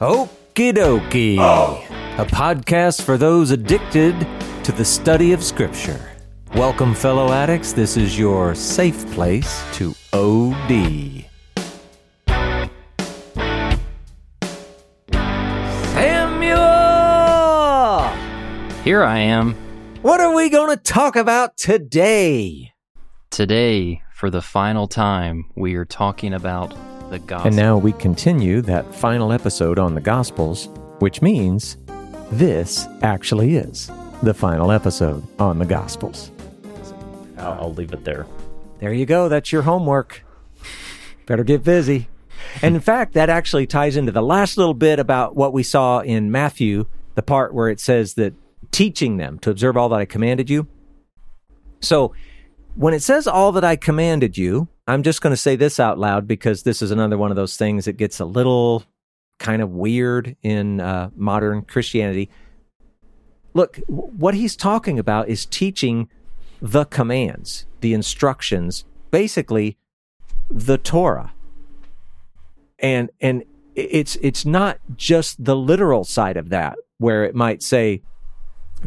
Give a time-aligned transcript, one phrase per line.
[0.00, 1.36] Okie dokie.
[1.38, 1.80] Oh.
[2.18, 4.14] A podcast for those addicted
[4.64, 6.10] to the study of Scripture.
[6.54, 7.72] Welcome, fellow addicts.
[7.72, 11.24] This is your safe place to OD.
[17.14, 18.08] Samuel!
[18.82, 19.54] Here I am
[20.02, 22.72] What are we going to talk about today?
[23.30, 25.44] today for the final time.
[25.56, 26.72] We are talking about
[27.10, 27.42] the.
[27.44, 30.68] And now we continue that final episode on the Gospels,
[30.98, 31.76] which means
[32.30, 33.90] this actually is
[34.22, 36.30] the final episode on the Gospels.
[37.38, 38.26] I'll, I'll leave it there.
[38.78, 39.28] There you go.
[39.28, 40.24] That's your homework.
[41.26, 42.08] Better get busy.
[42.62, 46.00] And in fact, that actually ties into the last little bit about what we saw
[46.00, 48.34] in Matthew, the part where it says that
[48.70, 50.66] teaching them to observe all that I commanded you.
[51.80, 52.14] So
[52.74, 55.98] when it says all that I commanded you, I'm just going to say this out
[55.98, 58.84] loud because this is another one of those things that gets a little
[59.38, 62.28] kind of weird in uh, modern Christianity.
[63.54, 66.08] Look, what he's talking about is teaching
[66.60, 69.78] the commands, the instructions, basically
[70.50, 71.32] the Torah.
[72.78, 78.02] And and it's it's not just the literal side of that where it might say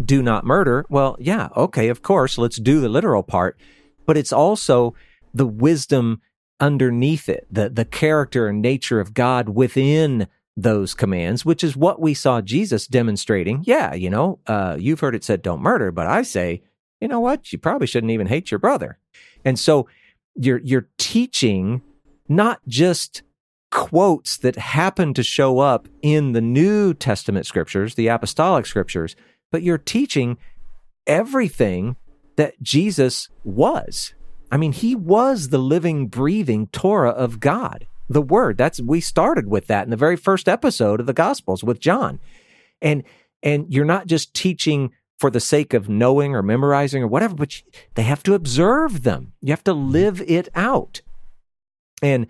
[0.04, 0.86] do not murder.
[0.90, 3.58] Well, yeah, okay, of course, let's do the literal part,
[4.06, 4.94] but it's also
[5.38, 6.22] the wisdom
[6.60, 12.02] underneath it, the the character and nature of God within those commands, which is what
[12.02, 13.64] we saw Jesus demonstrating.
[13.66, 16.64] Yeah, you know, uh, you've heard it said don't murder, but I say,
[17.00, 17.54] you know what?
[17.54, 18.98] You probably shouldn't even hate your brother.
[19.46, 19.88] And so
[20.36, 21.82] you're you're teaching
[22.28, 23.22] not just
[23.70, 29.16] quotes that happen to show up in the New Testament scriptures, the apostolic scriptures,
[29.52, 30.38] but you're teaching
[31.06, 31.98] everything
[32.38, 34.14] that Jesus was.
[34.52, 38.58] I mean, he was the living, breathing Torah of God, the Word.
[38.58, 42.20] That's we started with that in the very first episode of the Gospels with John,
[42.82, 43.04] and
[43.44, 47.58] and you're not just teaching for the sake of knowing or memorizing or whatever, but
[47.58, 47.64] you,
[47.96, 49.34] they have to observe them.
[49.42, 51.02] You have to live it out,
[52.02, 52.28] and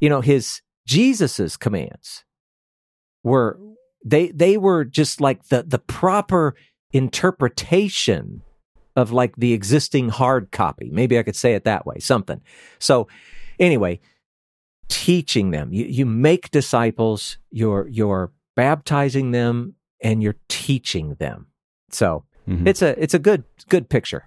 [0.00, 2.24] you know his Jesus's commands
[3.22, 3.58] were
[4.04, 6.54] they they were just like the the proper
[6.92, 8.42] interpretation
[8.96, 10.88] of like the existing hard copy.
[10.92, 12.40] Maybe I could say it that way, something.
[12.78, 13.08] So
[13.58, 14.00] anyway,
[14.88, 15.72] teaching them.
[15.72, 21.46] You you make disciples, you're you're baptizing them and you're teaching them.
[21.90, 22.66] So Mhm.
[22.68, 24.24] it's a it's a good good picture.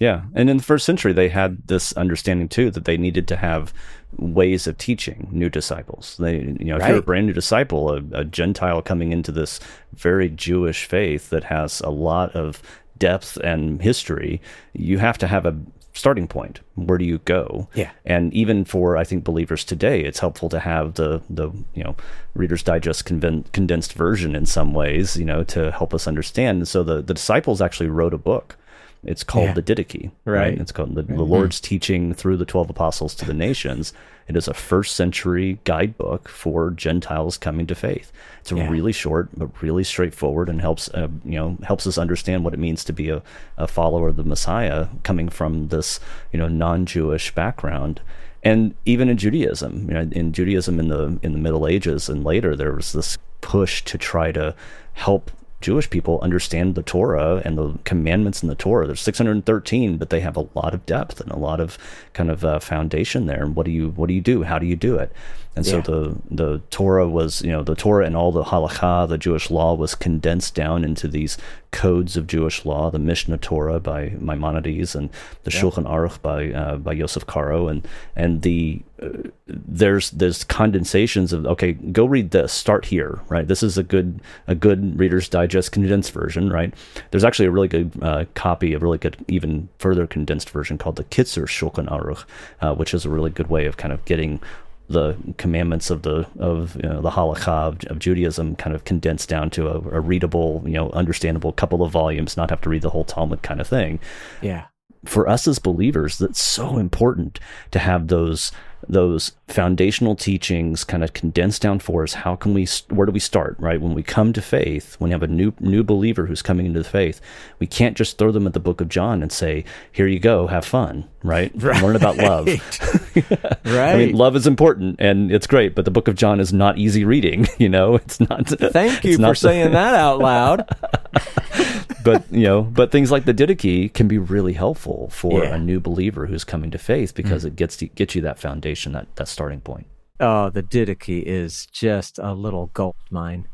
[0.00, 3.36] Yeah, and in the first century, they had this understanding too that they needed to
[3.36, 3.72] have
[4.18, 6.16] ways of teaching new disciples.
[6.18, 9.60] They, you know, if you're a brand new disciple, a, a Gentile coming into this
[9.92, 12.60] very Jewish faith that has a lot of
[12.98, 14.40] depth and history,
[14.72, 15.56] you have to have a
[15.96, 16.60] starting point.
[16.74, 17.68] Where do you go?
[17.74, 17.90] Yeah.
[18.04, 21.94] and even for I think believers today, it's helpful to have the the you know
[22.34, 26.58] Reader's Digest conven- condensed version in some ways, you know, to help us understand.
[26.58, 28.56] And so the the disciples actually wrote a book.
[29.04, 29.52] It's called Yeah.
[29.54, 30.38] the Didache, Right.
[30.38, 30.58] right?
[30.58, 33.92] It's called the, the Lord's teaching through the twelve apostles to the nations.
[34.28, 38.10] It is a first century guidebook for Gentiles coming to faith.
[38.40, 38.68] It's a Yeah.
[38.70, 42.60] really short but really straightforward and helps uh, you know helps us understand what it
[42.60, 43.22] means to be a,
[43.58, 46.00] a follower of the Messiah coming from this
[46.32, 48.00] you know non-Jewish background.
[48.42, 52.24] And even in Judaism, you know, in Judaism in the in the Middle Ages and
[52.24, 54.54] later, there was this push to try to
[54.94, 55.30] help
[55.64, 58.86] Jewish people understand the Torah and the commandments in the Torah.
[58.86, 61.78] There's 613, but they have a lot of depth and a lot of
[62.12, 63.42] kind of uh, foundation there.
[63.42, 64.42] And what do you what do you do?
[64.42, 65.10] How do you do it?
[65.56, 65.82] And so Yeah.
[65.82, 69.74] the the Torah was, you know, the Torah and all the halakha, the Jewish law,
[69.74, 71.38] was condensed down into these
[71.70, 72.90] codes of Jewish law.
[72.90, 75.10] The Mishnah Torah by Maimonides and
[75.44, 79.08] the Shulchan Aruch by uh, by Yosef Karo, and and the uh,
[79.46, 82.52] there's there's condensations of okay, go read this.
[82.52, 83.46] Start here, right?
[83.46, 86.74] This is a good a good Reader's Digest condensed version, right?
[87.12, 90.96] There's actually a really good uh, copy, a really good even further condensed version called
[90.96, 92.24] the Kitzur Shulchan Aruch,
[92.60, 94.40] uh, which is a really good way of kind of getting
[94.88, 99.28] the commandments of the of you know, the halakha of, of Judaism kind of condensed
[99.28, 102.82] down to a, a readable, you know, understandable couple of volumes, not have to read
[102.82, 103.98] the whole Talmud kind of thing.
[104.42, 104.66] Yeah.
[105.04, 107.38] For us as believers, that's so important
[107.70, 108.52] to have those
[108.88, 112.14] those foundational teachings kind of condensed down for us.
[112.14, 112.66] How can we?
[112.90, 113.56] Where do we start?
[113.58, 116.66] Right when we come to faith, when you have a new new believer who's coming
[116.66, 117.20] into the faith,
[117.58, 120.46] we can't just throw them at the Book of John and say, "Here you go,
[120.48, 121.54] have fun." Right?
[121.58, 122.46] Learn about love.
[122.46, 123.56] Right.
[123.64, 126.78] I mean, love is important and it's great, but the Book of John is not
[126.78, 127.46] easy reading.
[127.58, 128.46] You know, it's not.
[128.48, 130.68] Thank you for the- saying that out loud.
[132.04, 135.54] but you know, but things like the Didache can be really helpful for Yeah.
[135.54, 138.92] a new believer who's coming to faith because it gets to, gets you that foundation,
[138.92, 139.86] that that starting point.
[140.20, 143.48] Oh, the Didache is just a little gold mine.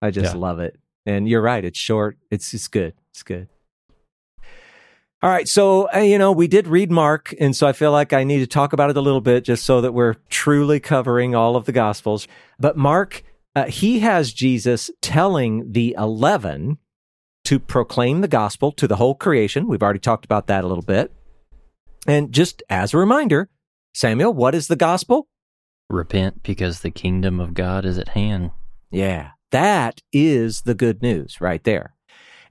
[0.00, 0.40] I just Yeah.
[0.40, 0.78] love it.
[1.06, 1.64] And you're right.
[1.64, 2.18] It's short.
[2.30, 2.94] It's it's good.
[3.10, 3.48] It's good.
[5.20, 5.48] All right.
[5.48, 7.34] So, uh, you know, we did read Mark.
[7.40, 9.64] And so I feel like I need to talk about it a little bit just
[9.64, 12.28] so that we're truly covering all of the Gospels.
[12.60, 13.24] But Mark,
[13.56, 16.78] uh, he has Jesus telling the 11
[17.48, 19.66] to proclaim the gospel to the whole creation.
[19.66, 21.10] We've already talked about that a little bit.
[22.06, 23.48] And just as a reminder,
[23.94, 25.28] Samuel, what is the gospel?
[25.88, 28.50] Repent because the kingdom of God is at hand.
[28.90, 31.94] Yeah, that is the good news right there.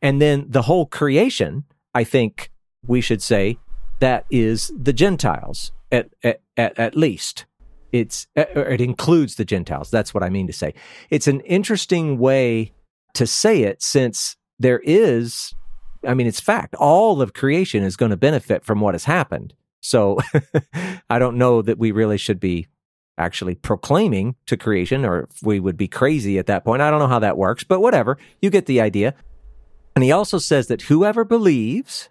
[0.02, 2.50] And then the whole creation, I think
[2.84, 3.60] we should say,
[4.00, 7.46] that is the Gentiles at at, at, at least.
[7.92, 9.92] It's uh, or it includes the Gentiles.
[9.92, 10.74] That's what I mean to say.
[11.12, 12.72] It's an interesting way
[13.14, 15.54] to say it since there is
[16.06, 16.76] I mean it's fact.
[16.76, 19.54] All of creation is going to benefit from what has happened.
[19.82, 20.20] So
[21.10, 22.68] I don't know that we really should be
[23.18, 26.82] actually proclaiming to creation, or if we would be crazy at that point.
[26.82, 28.18] I don't know how that works, but whatever.
[28.42, 29.16] You get the idea.
[29.96, 32.10] And he also says that whoever believes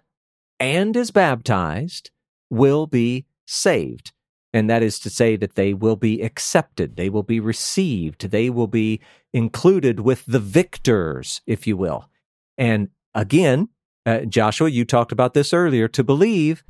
[0.59, 2.11] and is baptized
[2.49, 4.11] will be saved.
[4.53, 8.49] And that is to say that they will be accepted, they will be received, they
[8.49, 8.99] will be
[9.33, 12.09] included with the victors, if you will.
[12.57, 13.69] And again,
[14.05, 15.87] uh, Joshua, you talked about this earlier.
[15.89, 16.63] To believe,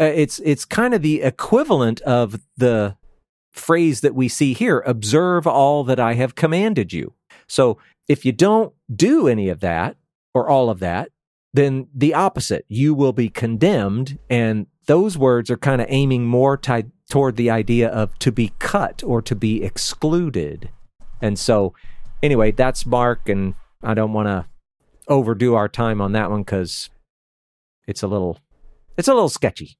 [0.00, 2.96] uh, it's it's kind of the equivalent of the
[3.52, 7.14] phrase that we see here observe all that I have commanded you.
[7.48, 9.96] So if you don't do any of that
[10.34, 11.10] or all of that,
[11.54, 14.18] then the opposite, you will be condemned.
[14.28, 18.52] And those words are kind of aiming more tied toward the idea of to be
[18.58, 20.68] cut or to be excluded.
[21.22, 21.72] And so,
[22.22, 24.44] anyway, that's Mark, and I don't want to
[25.08, 26.90] overdo our time on that one because
[27.86, 28.38] it's a little,
[28.96, 29.76] it's a little sketchy.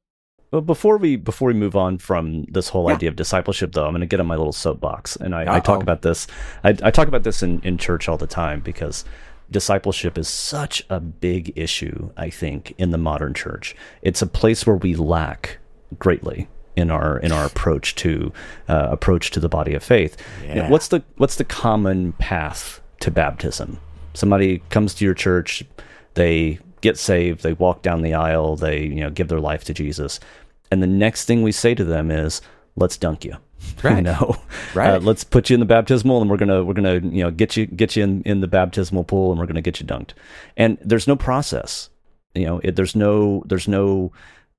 [0.52, 2.94] But before we before we move on from this whole Yeah.
[2.94, 5.60] idea of discipleship, though, I'm going to get on my little soapbox, and I, I
[5.60, 6.28] talk about this.
[6.62, 9.04] I, I talk about this in, in church all the time because
[9.50, 12.10] discipleship is such a big issue.
[12.16, 15.58] I think in the modern church, it's a place where we lack
[15.98, 18.32] greatly in our in our approach to
[18.68, 20.16] uh, approach to the body of faith.
[20.42, 20.70] You know, Yeah.
[20.70, 23.80] what's the what's the common path to baptism?
[24.16, 25.62] Somebody comes to your church,
[26.14, 29.74] they get saved, they walk down the aisle, they you know give their life to
[29.74, 30.18] Jesus,
[30.70, 32.40] and the next thing we say to them is,
[32.76, 33.36] "Let's dunk you."
[33.82, 34.02] You Right.
[34.02, 34.36] know,
[34.74, 34.94] Right.
[34.94, 37.56] Uh, let's put you in the baptismal, and we're gonna we're gonna you know get
[37.56, 40.10] you get you in, in the baptismal pool, and we're gonna get you dunked.
[40.56, 41.90] And there's no process.
[42.34, 44.12] You know, it, there's no there's no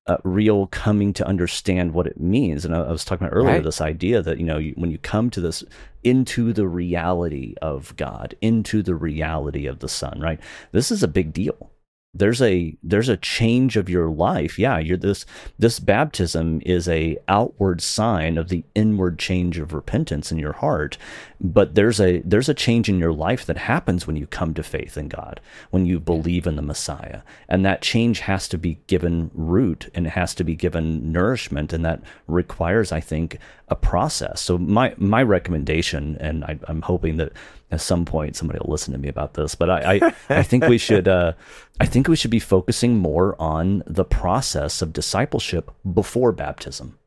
[0.07, 2.63] uh, real coming to understand what it means.
[2.65, 3.63] And I, I was talking about earlier Right.
[3.63, 5.63] this idea that you know you, when you come to this
[6.03, 10.39] into the reality of God, into the reality of the Son, right?
[10.71, 11.69] This is a big deal.
[12.17, 14.57] There's a there's a change of your life.
[14.57, 15.25] Yeah, you're this
[15.59, 20.97] this baptism is a outward sign of the inward change of repentance in your heart,
[21.39, 24.63] but there's a there's a change in your life that happens when you come to
[24.63, 27.21] faith in God, when you believe in the Messiah.
[27.47, 31.73] And that change has to be given root and it has to be given nourishment
[31.73, 34.41] and that requires I think a process.
[34.41, 37.33] So my my recommendation and I, I'm hoping that
[37.71, 40.65] at some point somebody will listen to me about this, but I I, I think
[40.67, 41.33] we should uh,
[41.79, 46.97] I think we should be focusing more on the process of discipleship before baptism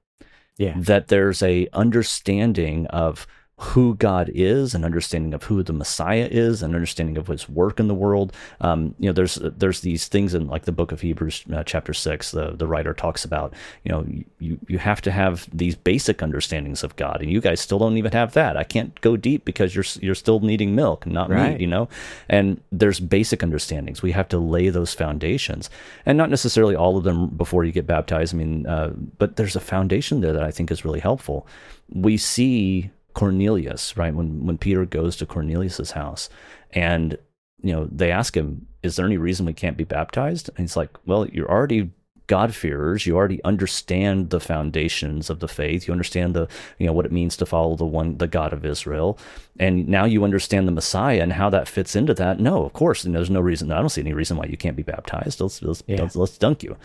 [0.58, 0.74] Yeah.
[0.76, 3.26] that there's a understanding of
[3.60, 7.78] who God is, an understanding of who the Messiah is, an understanding of His work
[7.78, 8.32] in the world.
[8.62, 11.92] Um, you know, there's there's these things in like the book of Hebrews, uh, chapter
[11.92, 12.30] six.
[12.30, 13.52] The the writer talks about
[13.84, 14.06] you know
[14.38, 17.98] you you have to have these basic understandings of God, and you guys still don't
[17.98, 18.56] even have that.
[18.56, 21.52] I can't go deep because you're you're still needing milk, not Right.
[21.52, 21.60] meat.
[21.60, 21.88] You know,
[22.30, 24.00] and there's basic understandings.
[24.02, 25.68] We have to lay those foundations,
[26.06, 28.34] and not necessarily all of them before you get baptized.
[28.34, 31.46] I mean, uh, but there's a foundation there that I think is really helpful.
[31.92, 34.14] We see Cornelius, right?
[34.14, 36.28] When when Peter goes to Cornelius's house,
[36.72, 37.16] and
[37.62, 40.76] you know they ask him, "Is there any reason we can't be baptized?" And he's
[40.76, 41.90] like, "Well, you're already."
[42.26, 45.88] God-fearers, you already understand the foundations of the faith.
[45.88, 46.46] You understand the,
[46.78, 49.18] you know, what it means to follow the one, the God of Israel,
[49.58, 52.38] and now you understand the Messiah and how that fits into that.
[52.38, 53.72] No, of course, and there's no reason.
[53.72, 55.40] I don't see any reason why you can't be baptized.
[55.40, 56.02] Let's let's, Yeah.
[56.02, 56.76] let's, let's dunk you.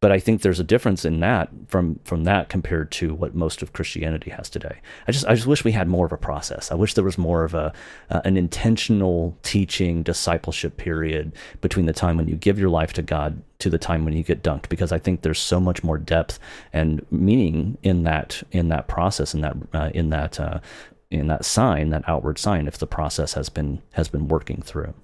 [0.00, 3.62] But I think there's a difference in that from from that compared to what most
[3.62, 4.80] of Christianity has today.
[5.08, 6.70] I just I just wish we had more of a process.
[6.70, 7.72] I wish there was more of a
[8.10, 13.02] uh, an intentional teaching discipleship period between the time when you give your life to
[13.02, 15.98] God to the time when you get dunked because I think there's so much more
[15.98, 16.38] depth
[16.72, 20.60] and meaning in that in that process in that uh, in that uh,
[21.10, 24.94] in that sign that outward sign if the process has been has been working through.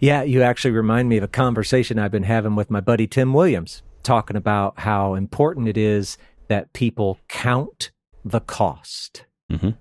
[0.00, 3.32] Yeah, you actually remind me of a conversation I've been having with my buddy Tim
[3.32, 6.16] Williams, talking about how important it is
[6.48, 7.90] that people count
[8.24, 9.24] the cost.
[9.50, 9.76] Mhm.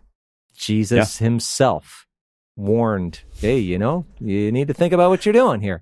[0.56, 2.06] Jesus himself
[2.60, 5.82] warned, "Hey, you know, you need to think about what you're doing here."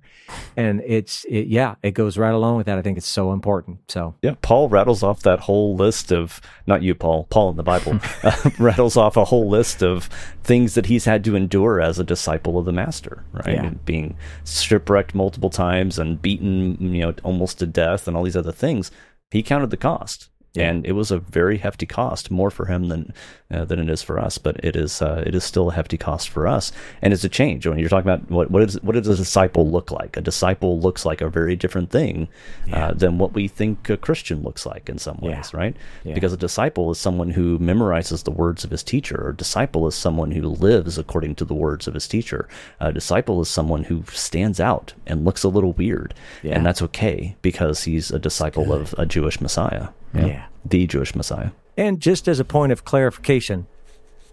[0.56, 2.78] And it's it, yeah, it goes right along with that.
[2.78, 3.90] I think it's so important.
[3.90, 7.24] So Yeah, Paul rattles off that whole list of not you, Paul.
[7.30, 10.04] Paul in the Bible uh, rattles off a whole list of
[10.44, 13.54] things that he's had to endure as a disciple of the Master, right?
[13.54, 13.70] Yeah.
[13.84, 18.52] Being shipwrecked multiple times and beaten, you know, almost to death, and all these other
[18.52, 18.90] things.
[19.30, 20.70] He counted the cost, Yeah.
[20.70, 23.12] and it was a very hefty cost, more for him than
[23.50, 24.38] uh, than it is for us.
[24.38, 27.28] But it is uh, it is still a hefty cost for us, and it's a
[27.28, 30.16] change when you're talking about what what is what does a disciple look like?
[30.16, 32.28] A disciple looks like a very different thing
[32.72, 35.76] uh, than what we think a Christian looks like in some ways, right?
[36.04, 36.14] Yeah.
[36.14, 39.28] Because a disciple is someone who memorizes the words of his teacher.
[39.28, 42.48] A disciple is someone who lives according to the words of his teacher.
[42.80, 46.54] A disciple is someone who stands out and looks a little weird, Yeah.
[46.56, 49.88] and that's okay because he's a disciple of a Jewish Messiah.
[50.14, 50.46] You know, Yeah.
[50.64, 51.50] the Jewish Messiah.
[51.76, 53.66] And just as a point of clarification,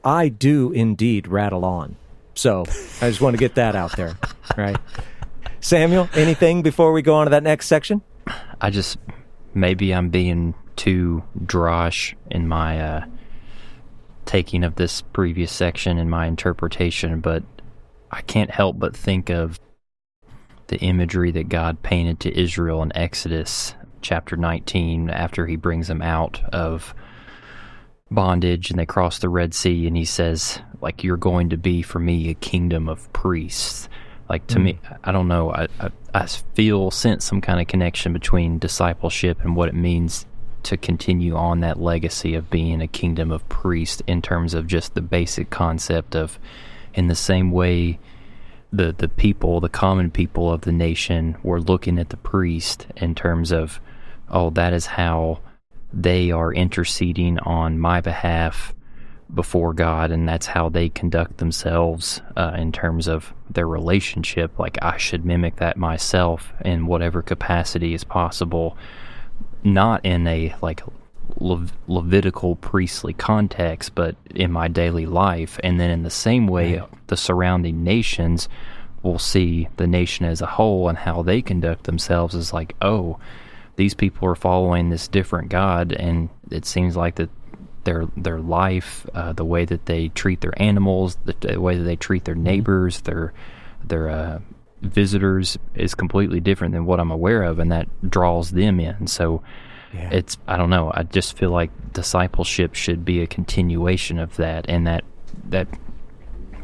[0.03, 1.96] I do indeed rattle on.
[2.34, 2.65] So
[3.01, 4.17] I just want to get that out there,
[4.58, 4.77] right?
[5.62, 8.01] Samuel, anything before we go on to that next section?
[8.60, 8.98] I just
[9.53, 13.05] maybe I'm being too drosh in my uh,
[14.25, 17.44] taking of this previous section and my interpretation, but
[18.12, 19.60] I can't help but think of
[20.67, 26.01] the imagery that God painted to Israel in Exodus chapter 19 after he brings them
[26.01, 26.93] out of
[28.12, 31.81] bondage and they cross the Red Sea and he says like you're going to be
[31.81, 33.89] for me a kingdom of priests.
[34.29, 34.93] Like to me hmm.
[35.03, 35.51] I don't know.
[35.51, 40.27] I, I I feel sense some kind of connection between discipleship and what it means
[40.63, 44.93] to continue on that legacy of being a kingdom of priests in terms of just
[44.93, 46.39] the basic concept of
[46.93, 48.00] in the same way
[48.71, 53.15] the the people, the common people of the nation were looking at the priest in
[53.15, 53.79] terms of,
[54.29, 55.39] oh, that is how
[55.94, 58.74] they are interceding on my behalf
[59.34, 64.60] before God, and that's how they conduct themselves uh, in terms of their relationship.
[64.60, 68.77] Like I should mimic that myself in whatever capacity is possible,
[69.63, 70.82] not in a like
[71.39, 75.60] Lev- Levitical priestly context, but in my daily life.
[75.63, 78.48] And then in the same way, the surrounding nations
[79.01, 83.20] will see the nation as a whole and how they conduct themselves as like, oh,
[83.75, 87.29] these people are following this different God, and it seems like that
[87.84, 91.84] their their life, uh, the way that they treat their animals, the, the way that
[91.84, 93.34] they treat their neighbors, their
[93.84, 94.39] their uh,
[94.82, 99.08] visitors is completely different than what I'm aware of, and that draws them in.
[99.08, 99.41] So
[99.94, 100.10] Yeah.
[100.12, 100.91] it's I don't know.
[100.94, 105.03] I just feel like discipleship should be a continuation of that, and that
[105.50, 105.67] that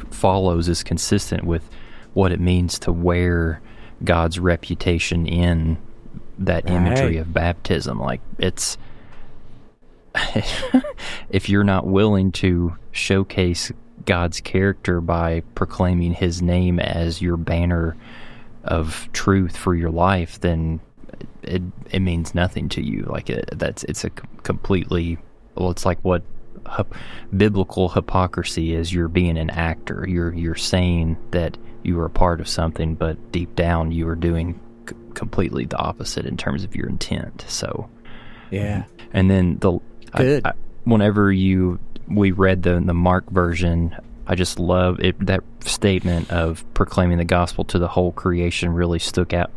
[0.09, 1.69] follows is consistent with
[2.13, 3.61] what it means to wear
[4.03, 5.77] God's reputation in
[6.45, 7.99] that imagery of baptism.
[7.99, 8.77] Like it's
[11.29, 13.71] if you're not willing to showcase
[14.05, 17.95] God's character by proclaiming his name as your banner
[18.63, 20.79] of truth for your life, then
[21.43, 23.03] it it means nothing to you.
[23.03, 25.17] Like it, that's it's a completely
[25.55, 26.23] well, it's like what
[27.35, 28.93] biblical hypocrisy is.
[28.93, 30.05] You're being an actor.
[30.07, 34.15] You're you're saying that you are a part of something, but deep down you are
[34.15, 34.59] doing
[35.15, 37.45] completely the opposite in terms of your intent.
[37.47, 37.89] So
[38.49, 38.83] Yeah.
[39.13, 39.79] and then the
[40.15, 40.45] Good.
[40.45, 40.53] I, I,
[40.83, 43.95] whenever you we read the the Mark version,
[44.27, 45.25] I just love it.
[45.25, 49.51] That statement of proclaiming the gospel to the whole creation really stuck out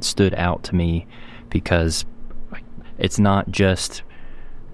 [0.00, 1.06] stood out to me
[1.50, 2.04] because
[2.98, 4.02] it's not just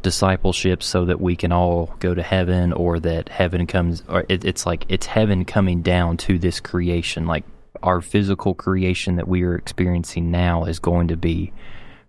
[0.03, 4.45] discipleship so that we can all go to heaven or that heaven comes or it,
[4.45, 7.43] it's like it's heaven coming down to this creation like
[7.83, 11.53] our physical creation that we are experiencing now is going to be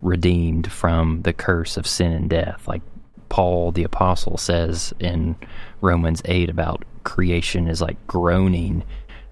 [0.01, 2.67] redeemed from the curse of sin and death.
[2.67, 2.81] Like
[3.29, 5.35] paul the apostle says in
[5.81, 8.83] romans 8 about creation is like groaning.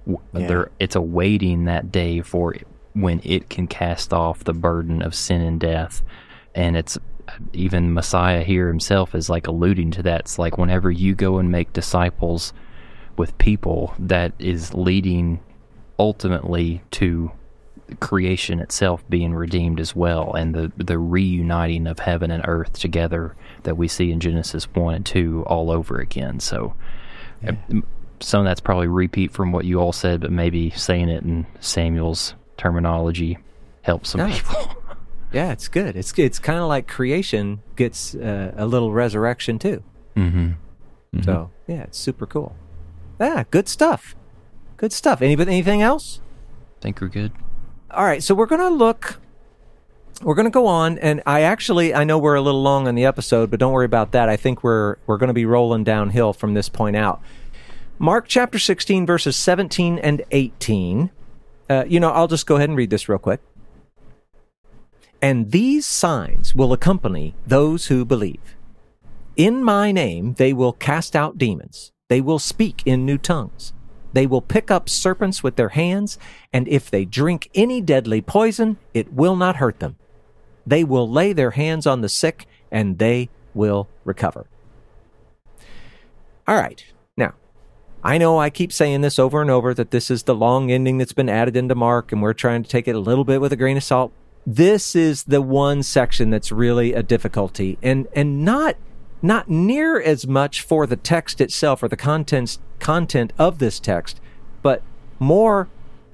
[0.06, 0.18] Yeah.
[0.34, 2.56] there it's awaiting that day for
[2.94, 6.01] when it can cast off the burden of sin and death.
[6.54, 6.98] And it's
[7.54, 10.22] even messiah here himself is like alluding to that.
[10.22, 12.54] It's like whenever you go and make disciples
[13.18, 15.39] with people that is leading
[16.00, 17.32] ultimately to
[18.00, 23.36] creation itself being redeemed as well and the the reuniting of heaven and earth together
[23.64, 26.74] that we see in Genesis 1 and 2 all over again so
[27.48, 27.52] uh,
[28.22, 31.46] some of that's probably repeat from what you all said but maybe saying it in
[31.60, 33.38] Samuel's terminology
[33.84, 34.28] helps some No.
[34.34, 34.82] people
[35.34, 35.98] Yeah, it's good.
[35.98, 39.84] It's it's kind of like creation gets uh, a little resurrection too.
[40.16, 41.22] mm-hmm.
[41.24, 42.56] So yeah, it's super cool.
[43.20, 44.16] Yeah, good stuff.
[44.77, 45.22] Good stuff.
[45.22, 46.22] Anybody anything else?
[46.82, 47.32] think we're good
[47.89, 49.20] All right, so we're gonna look
[50.22, 52.96] we're going to go on, and I actually I know we're a little long on
[52.96, 54.29] the episode, but don't worry about that.
[54.29, 57.22] I think we're we're going to be rolling downhill from this point out.
[58.00, 61.12] Mark chapter 16, verses 17 and 18.
[61.70, 63.41] Uh, you know, I'll just go ahead and read this real quick.
[65.22, 68.55] And these signs will accompany those who believe.
[69.36, 71.91] In my name they will cast out demons.
[72.08, 73.74] They will speak in new tongues.
[74.15, 76.17] They will pick up serpents with their hands,
[76.53, 79.98] and if they drink any deadly poison, it will not hurt them.
[80.65, 84.48] They will lay their hands on the sick, and they will recover.
[86.48, 86.81] All right.
[87.17, 87.34] Now,
[88.05, 90.98] I know I keep saying this over and over that this is the long ending
[90.98, 93.51] that's been added into Mark, and we're trying to take it a little bit with
[93.51, 94.13] a grain of salt.
[94.48, 98.77] This is the one section that's really a difficulty, and and not
[99.22, 104.19] not near as much for the text itself or the contents content of this text,
[104.62, 104.81] but
[105.19, 105.67] more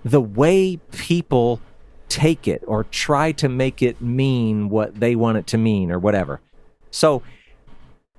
[0.04, 1.60] the way people
[2.08, 6.00] take it or try to make it mean what they want it to mean or
[6.00, 6.42] whatever.
[6.92, 7.24] So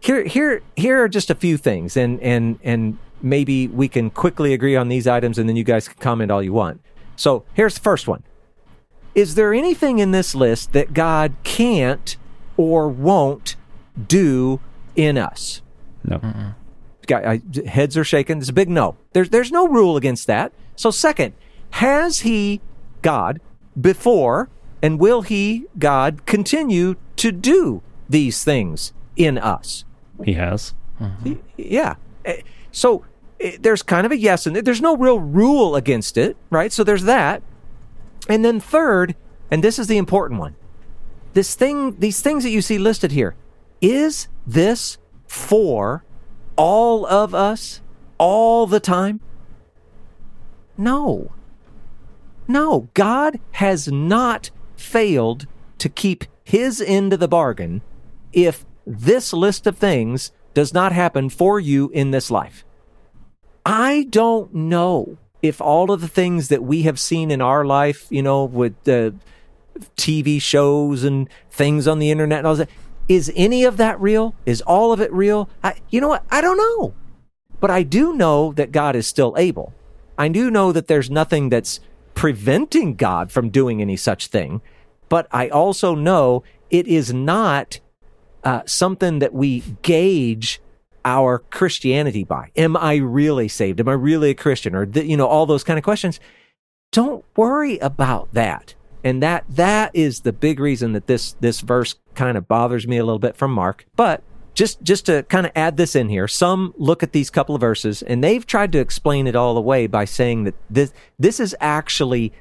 [0.01, 4.53] here here here are just a few things and and and maybe we can quickly
[4.53, 6.81] agree on these items and then you guys can comment all you want.
[7.17, 8.25] So here's the first one.
[9.15, 12.17] Is there anything in this list that God can't
[12.57, 13.57] or won't
[14.09, 14.61] do
[14.97, 15.63] in us?
[16.05, 16.21] No.
[17.07, 18.39] Guy, I, heads are shaking.
[18.39, 18.97] It's a big no.
[19.13, 20.53] There's there's no rule against that.
[20.77, 21.35] So second,
[21.71, 22.61] has he
[23.03, 23.41] God
[23.81, 24.49] before
[24.83, 29.85] and will he God continue to do these things in us?
[30.25, 30.75] He has.
[31.57, 31.97] Yeah.
[32.25, 33.05] Eh, So
[33.41, 36.73] eh, there's kind of a yes and there's no real rule against it, right?
[36.73, 37.43] So there's that.
[38.29, 39.17] And then third,
[39.51, 40.55] and this is the important one.
[41.33, 43.35] This thing these things that you see listed here,
[43.83, 44.97] is this
[45.27, 46.05] for
[46.57, 47.83] all of us
[48.17, 49.21] all the time?
[50.79, 51.33] No.
[52.49, 55.47] No, God has not failed
[55.79, 57.83] to keep his end of the bargain
[58.33, 62.65] if this list of things does not happen for you in this life.
[63.65, 68.07] I don't know if all of the things that we have seen in our life,
[68.11, 69.11] you know, with uh,
[69.97, 72.71] TV shows and things on the internet and all that,
[73.09, 74.35] is any of that real?
[74.47, 75.49] Is all of it real?
[75.63, 76.25] I, you know what?
[76.31, 76.95] I don't know.
[77.61, 79.73] But I do know that God is still able.
[80.19, 81.81] I do know that there's nothing that's
[82.15, 84.61] preventing God from doing any such thing.
[85.09, 87.81] But I also know it is not
[88.45, 90.61] uh, something that we gauge
[91.05, 92.51] our Christianity by.
[92.57, 93.81] Am I really saved?
[93.81, 94.75] Am I really a Christian?
[94.75, 96.21] Or, you know, all those kind of questions.
[96.93, 98.75] Don't worry about that.
[99.05, 102.99] And that, that is the big reason that this, this verse kind of bothers me
[102.99, 103.85] a little bit from Mark.
[103.97, 104.23] But
[104.55, 107.61] just, just to kind of add this in here, some look at these couple of
[107.61, 111.57] verses and they've tried to explain it all away by saying that this, this is
[111.61, 112.33] actually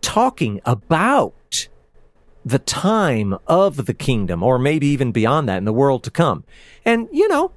[0.00, 1.68] talking about
[2.44, 6.42] the time of the kingdom, or maybe even beyond that in the world to come.
[6.84, 7.52] And, you know,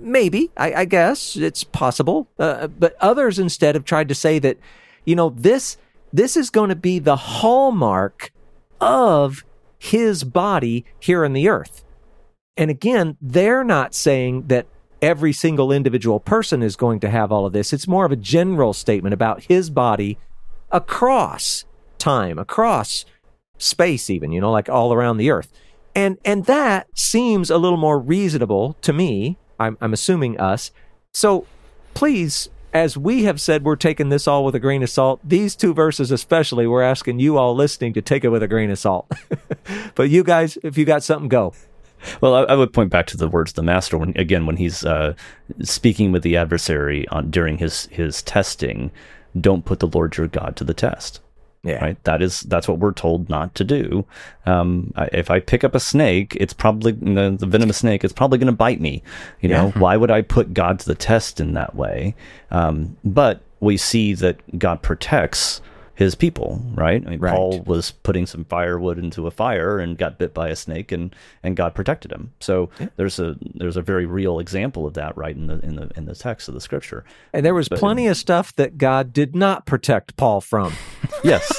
[0.00, 2.26] maybe, I, I guess it's possible.
[2.38, 4.58] Uh, but others instead have tried to say that,
[5.04, 5.76] you know, this,
[6.12, 8.32] this is going to be the hallmark
[8.80, 9.44] of
[9.78, 11.84] his body here on the earth.
[12.56, 14.66] And again, they're not saying that
[15.00, 17.72] every single individual person is going to have all of this.
[17.72, 20.18] It's more of a general statement about his body
[20.70, 21.64] across
[21.98, 23.04] time, across
[23.58, 25.52] space even, you know, like all around the earth.
[25.94, 29.36] And and that seems a little more reasonable to me.
[29.58, 30.70] I'm I'm assuming us.
[31.12, 31.46] So
[31.94, 35.54] please as we have said we're taking this all with a grain of salt, these
[35.54, 38.78] two verses especially, we're asking you all listening to take it with a grain of
[38.78, 39.10] salt.
[39.94, 41.52] but you guys, if you got something, go.
[42.20, 44.56] Well, I, I would point back to the words of the master when again when
[44.56, 45.14] he's uh,
[45.62, 48.90] speaking with the adversary on during his his testing.
[49.40, 51.20] Don't put the Lord your God to the test.
[51.64, 51.84] Yeah.
[51.84, 52.04] Right.
[52.04, 54.04] That is that's what we're told not to do.
[54.46, 58.02] Um, I, if I pick up a snake, it's probably the, the venomous snake.
[58.02, 59.02] It's probably going to bite me.
[59.40, 62.16] You know, why would I put God to the test in that way?
[62.50, 65.60] Um, but we see that God protects
[65.94, 67.02] his people, right?
[67.06, 67.34] I mean, Right.
[67.34, 71.14] Paul was putting some firewood into a fire and got bit by a snake, and
[71.42, 72.32] and God protected him.
[72.40, 75.90] So there's a there's a very real example of that right in the in the
[75.96, 77.04] in the text of the scripture.
[77.34, 80.72] And there was plenty of stuff that God did not protect Paul from.
[81.24, 81.52] Yes.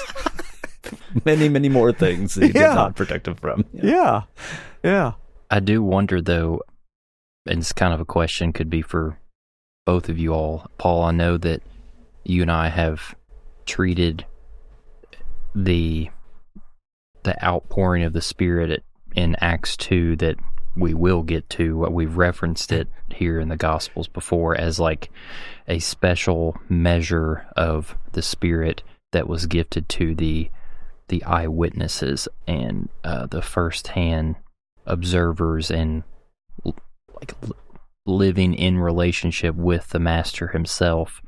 [1.26, 2.70] many, many more things that he Yeah.
[2.70, 3.66] did not protect him from.
[3.72, 4.24] Yeah.
[4.84, 5.14] Yeah.
[5.50, 6.62] I do wonder though,
[7.46, 9.18] and it's kind of a question could be for
[9.86, 10.68] both of you all.
[10.78, 11.62] Paul, I know that
[12.26, 13.16] you and I have
[13.66, 14.26] treated
[15.56, 16.10] the
[17.24, 18.84] the outpouring of the Spirit
[19.16, 20.36] in Acts two that
[20.76, 21.78] we will get to.
[21.78, 25.10] What we've referenced it here in the Gospels before as like
[25.68, 30.50] a special measure of the Spirit that was gifted to the
[31.10, 34.36] the eyewitnesses and uh, the firsthand
[34.86, 36.04] observers and
[37.14, 37.34] like
[38.06, 41.22] living in relationship with the master himself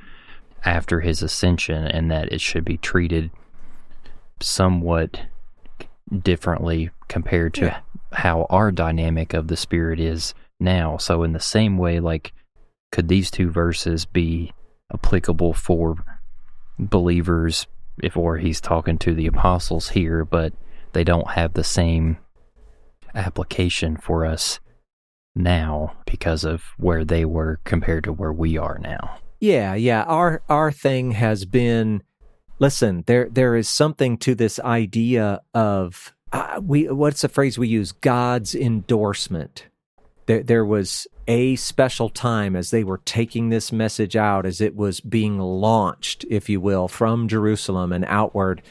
[0.66, 3.30] after his ascension and that it should be treated
[4.42, 5.22] somewhat
[6.22, 7.80] differently compared to Yeah.
[8.14, 12.34] how our dynamic of the spirit is now so in the same way like
[12.92, 14.54] could these two verses be
[14.94, 15.96] applicable for
[16.80, 17.68] believers
[18.02, 20.54] if or he's talking to the apostles here but
[20.94, 22.18] they don't have the same
[23.14, 24.60] application for us
[25.36, 30.04] now because of where they were compared to where we are now Yeah, yeah.
[30.04, 32.04] Our our thing has been
[32.60, 37.68] listen, there there is something to this idea of uh, we what's the phrase we
[37.68, 37.92] use?
[37.92, 39.68] God's endorsement.
[40.26, 44.76] There there was a special time as they were taking this message out as it
[44.76, 48.62] was being launched, if you will, from Jerusalem and outward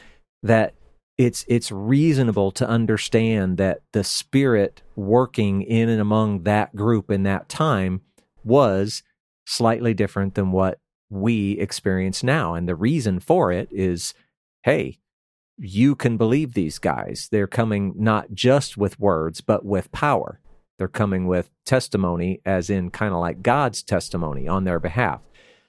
[0.43, 0.73] that
[1.17, 7.23] it's it's reasonable to understand that the spirit working in and among that group in
[7.23, 8.01] that time
[8.43, 9.01] was
[9.45, 10.79] slightly different than what
[11.09, 12.53] we experience now.
[12.53, 14.13] And the reason for it is
[14.63, 14.97] hey,
[15.57, 17.29] you can believe these guys.
[17.31, 20.39] They're coming not just with words, but with power.
[20.77, 25.21] They're coming with testimony, as in kind of like God's testimony on their behalf.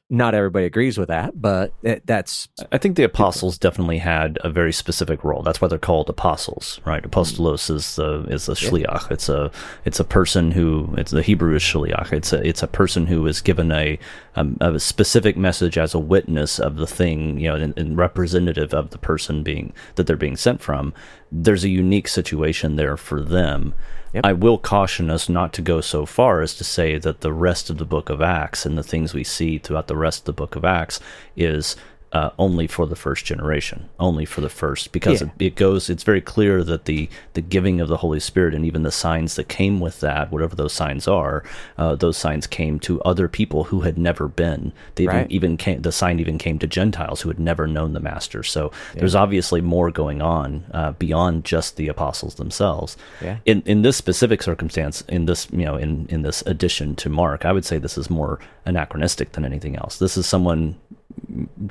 [0.08, 4.50] Not everybody agrees with that, but it, that's I think the apostles definitely had a
[4.50, 5.42] very specific role.
[5.42, 7.02] That's why they're called apostles, right?
[7.02, 9.10] Apostolos is the is the shliach.
[9.10, 9.50] It's a
[9.84, 12.12] it's a person who it's the Hebrew is shliach.
[12.12, 13.98] It's a it's a person who is given a
[14.36, 18.72] um, a specific message as a witness of the thing, you know, and, and representative
[18.72, 20.94] of the person being that they're being sent from.
[21.32, 23.74] There's a unique situation there for them.
[24.16, 24.24] Yep.
[24.24, 27.68] I will caution us not to go so far as to say that the rest
[27.68, 30.33] of the book of Acts and the things we see throughout the rest of the
[30.33, 31.00] book of Acts
[31.37, 31.76] is
[32.12, 35.28] uh, only for the first generation, only for the first, because Yeah.
[35.40, 35.90] it, it goes.
[35.90, 39.34] It's very clear that the the giving of the Holy Spirit and even the signs
[39.34, 41.42] that came with that, whatever those signs are,
[41.76, 44.72] uh, those signs came to other people who had never been.
[44.94, 45.30] They even, Right.
[45.30, 45.82] even came.
[45.82, 48.42] The sign even came to Gentiles who had never known the Master.
[48.42, 53.38] So there's obviously more going on uh, beyond just the apostles themselves Yeah.
[53.44, 57.44] in in this specific circumstance in this you know in in this addition to mark
[57.44, 60.76] i would say this is more anachronistic than anything else this is someone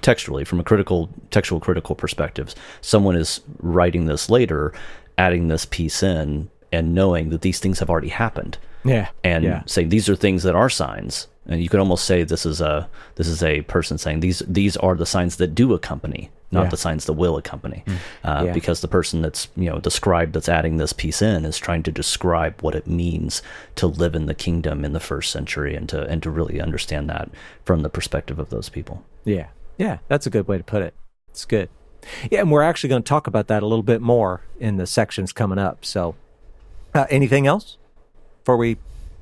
[0.02, 4.74] textually from a critical textual critical perspectives someone is writing this later
[5.18, 9.64] adding this piece in and knowing that these things have already happened yeah, and yeah.
[9.66, 12.88] saying these are things that are signs and you could almost say this is a
[13.16, 16.68] this is a person saying these these are the signs that do accompany not Yeah.
[16.68, 16.72] Mm.
[16.72, 17.84] the signs that will accompany
[18.24, 18.54] uh, Yeah.
[18.54, 21.92] because the person that's you know described that's adding this piece in is trying to
[21.92, 23.42] describe what it means
[23.76, 27.10] to live in the kingdom in the first century and to and to really understand
[27.10, 27.30] that
[27.64, 29.48] from the perspective of those people Yeah.
[29.78, 29.98] Yeah.
[30.08, 30.94] That's a good way to put it.
[31.30, 31.68] It's good.
[32.32, 32.40] Yeah.
[32.42, 35.34] And we're actually going to talk about that a little bit more in the sections
[35.34, 35.84] coming up.
[35.84, 36.16] So,
[36.94, 37.78] uh, anything else
[38.40, 38.78] before we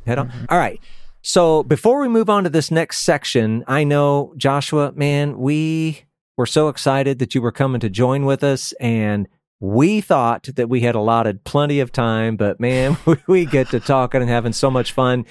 [0.05, 0.31] head on?
[0.49, 0.79] All right.
[1.21, 6.03] So, before we move on to this next section, I know, Joshua, man, we
[6.37, 8.71] were so excited that you were coming to join with us.
[8.73, 9.27] And
[9.59, 14.21] we thought that we had allotted plenty of time, but man, we get to talking
[14.21, 15.25] and having so much fun.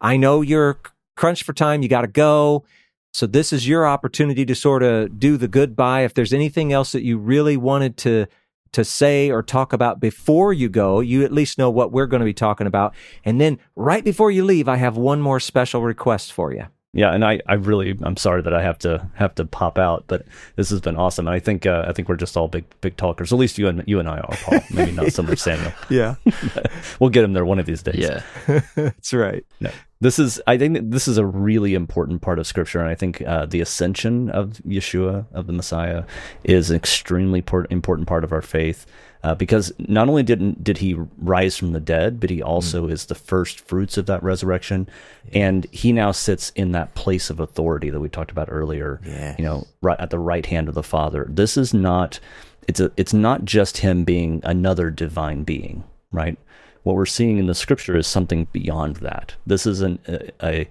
[0.00, 0.78] I know you're
[1.16, 1.82] crunched for time.
[1.82, 2.64] You got to go.
[3.12, 6.02] So this is your opportunity to sort of do the goodbye.
[6.02, 8.26] If there's anything else that you really wanted to
[8.72, 12.20] to say or talk about before you go, you at least know what we're going
[12.20, 12.94] to be talking about.
[13.24, 16.66] And then right before you leave, I have one more special request for you.
[16.92, 20.04] Yeah and i i really i'm sorry that i have to have to pop out
[20.06, 20.24] but
[20.56, 22.96] this has been awesome and i think uh, i think we're just all big big
[22.96, 23.32] talkers.
[23.32, 24.60] At least you and you and i are paul.
[24.70, 25.72] Maybe not so much samuel.
[25.90, 26.14] Yeah,
[27.00, 27.96] we'll get him there one of these days.
[27.96, 28.22] Yeah.
[28.74, 29.44] That's right.
[29.60, 29.70] No.
[30.00, 33.20] This is, I think, this is a really important part of Scripture, and I think
[33.22, 36.04] uh, the ascension of Yeshua, of the Messiah,
[36.44, 38.86] is an extremely important part of our faith,
[39.24, 43.06] uh, because not only didn't did he rise from the dead, but he also is
[43.06, 44.88] the first fruits of that resurrection,
[45.32, 49.00] and he now sits in that place of authority that we talked about earlier.
[49.04, 49.36] Yes.
[49.36, 51.26] You know, right at the right hand of the Father.
[51.28, 52.20] This is not,
[52.68, 55.82] it's a, it's not just him being another divine being,
[56.12, 56.38] right?
[56.82, 59.34] What we're seeing in the scripture is something beyond that.
[59.46, 60.68] This is an, a, a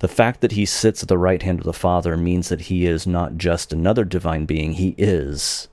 [0.00, 2.86] the fact that he sits at the right hand of the Father means that he
[2.86, 5.68] is not just another divine being; he is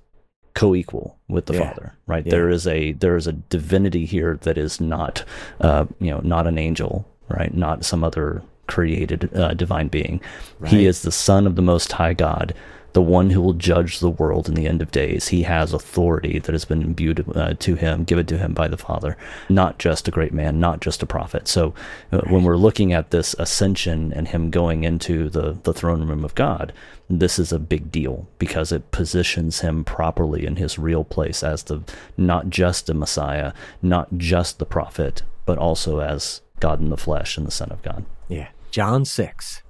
[0.54, 1.68] co-equal with the Yeah.
[1.70, 1.94] Father.
[2.08, 2.26] Right?
[2.26, 2.32] Yeah.
[2.32, 5.24] There is a there is a divinity here that is not,
[5.60, 7.54] uh, you know, not an angel, right?
[7.54, 10.22] Not some other created uh, divine being.
[10.60, 10.72] Right.
[10.72, 12.54] He is the Son of the Most High God,
[12.94, 15.30] the one who will judge the world in the end of days.
[15.30, 18.78] He has authority that has been imbued uh, to him, given to him by the
[18.78, 19.18] Father,
[19.50, 21.48] not just a great man, not just a prophet.
[21.48, 21.74] So
[22.12, 26.24] uh, when we're looking at this ascension and him going into the, the throne room
[26.24, 26.74] of God,
[27.10, 31.64] this is a big deal because it positions him properly in his real place as
[31.64, 31.82] the
[32.18, 37.38] not just the Messiah, not just the prophet, but also as God in the flesh
[37.38, 38.06] and the Son of God.
[38.30, 38.50] Yeah.
[38.70, 39.64] John 6.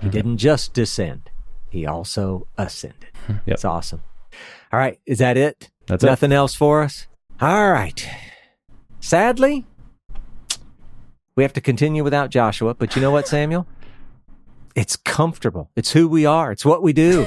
[0.00, 1.30] He didn't just descend,
[1.70, 3.06] he also ascended.
[3.28, 3.42] Yep.
[3.46, 4.00] It's awesome.
[4.72, 4.98] All right.
[5.04, 5.68] Is that it?
[5.86, 6.06] That's it.
[6.06, 7.06] Nothing else for us?
[7.42, 8.08] All right.
[9.00, 9.66] Sadly,
[11.36, 13.66] we have to continue without Joshua, but you know what, Samuel?
[14.74, 15.70] It's comfortable.
[15.76, 16.50] It's who we are.
[16.52, 17.26] It's what we do.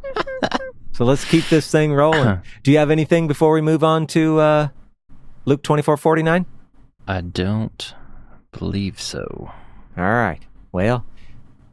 [0.92, 2.40] so let's keep this thing rolling.
[2.62, 4.68] Do you have anything before we move on to uh,
[5.46, 6.46] Luke twenty four forty nine?
[7.08, 7.94] I don't
[8.52, 9.50] believe so.
[9.96, 10.40] All right.
[10.72, 11.06] Well,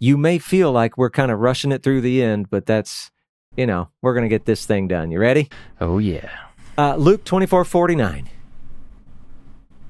[0.04, 3.10] you may feel like we're kind of rushing it through the end, but that's,
[3.56, 5.12] you know, we're going to get this thing done.
[5.12, 5.48] You ready?
[5.80, 6.30] Oh, yeah.
[6.78, 8.28] Uh, Luke twenty four forty nine.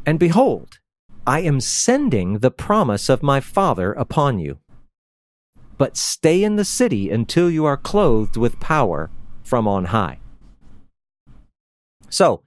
[0.05, 0.77] And behold,
[1.25, 4.59] I am sending the promise of my Father upon you.
[5.79, 9.09] But stay in the city until you are clothed with power
[9.41, 10.19] from on high.
[12.09, 12.43] So,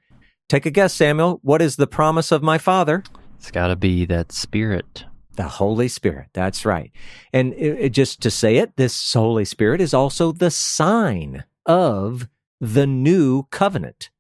[0.49, 1.41] take a guess, Samuel.
[1.43, 3.03] What is the promise of my Father?
[3.39, 5.05] It's got to be that spirit.
[5.37, 6.29] The Holy Spirit.
[6.33, 6.91] That's right.
[7.33, 12.29] And it, it- just to say it, this Holy Spirit is also the sign of
[12.61, 14.11] the new covenant.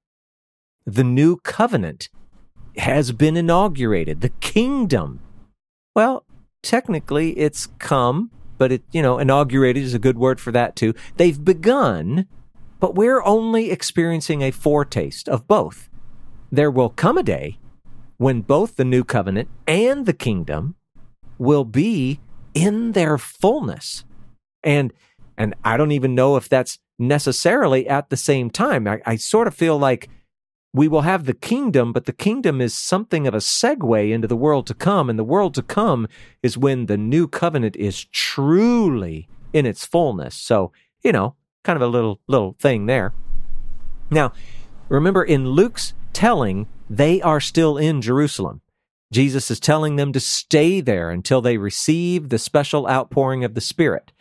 [0.85, 2.09] The new covenant
[2.76, 4.20] has been inaugurated.
[4.20, 5.20] The kingdom.
[5.94, 6.24] Well,
[6.62, 10.94] technically it's come, but it, you know, inaugurated is a good word for that too.
[11.16, 12.26] They've begun,
[12.79, 15.88] but we're only experiencing a foretaste of both.
[16.52, 17.59] There will come a day
[18.18, 20.75] when both the new covenant and the kingdom
[21.38, 22.20] will be
[22.55, 24.05] in their fullness.
[24.62, 24.92] And
[25.38, 28.88] and I don't even know if that's necessarily at the same time.
[28.88, 30.09] I, I sort of feel like
[30.72, 34.37] we will have the kingdom, but the kingdom is something of a segue into the
[34.37, 35.09] world to come.
[35.09, 36.09] And the world to come
[36.42, 40.35] is when the new covenant is truly in its fullness.
[40.35, 40.72] So,
[41.03, 43.12] you know, kind of a little little thing there.
[44.11, 44.33] Now,
[44.88, 48.61] remember in Luke's telling, they are still in Jerusalem.
[49.12, 53.60] Jesus is telling them to stay there until they receive the special outpouring of the
[53.60, 54.12] Spirit.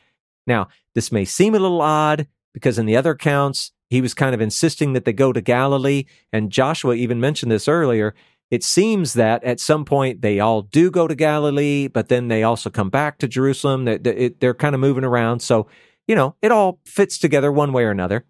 [0.45, 4.33] Now, this may seem a little odd because in the other accounts, he was kind
[4.35, 6.05] of insisting that they go to Galilee.
[6.31, 8.13] And Joshua even mentioned this earlier.
[8.51, 12.43] It seems that at some point they all do go to Galilee, but then they
[12.43, 13.85] also come back to Jerusalem.
[13.85, 15.41] They- they- They're kind of moving around.
[15.41, 15.67] So,
[16.07, 18.25] you know, it all fits together one way or another.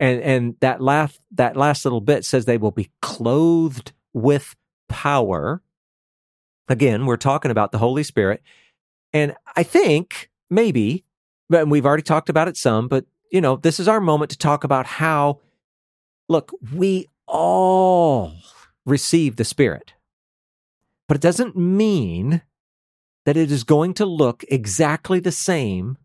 [0.00, 4.56] And, and that last, that last little bit says they will be clothed with
[4.88, 5.62] power.
[6.68, 8.42] Again, we're talking about the Holy Spirit.
[9.12, 11.04] And I think maybe,
[11.48, 14.38] but we've already talked about it some, but you know, this is our moment to
[14.38, 15.40] talk about how,
[16.28, 18.32] look, we all
[18.86, 19.94] receive the Spirit,
[21.06, 22.42] but it doesn't mean
[23.26, 25.98] that it is going to look exactly the same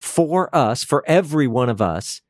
[0.00, 2.22] for us, for every one of us.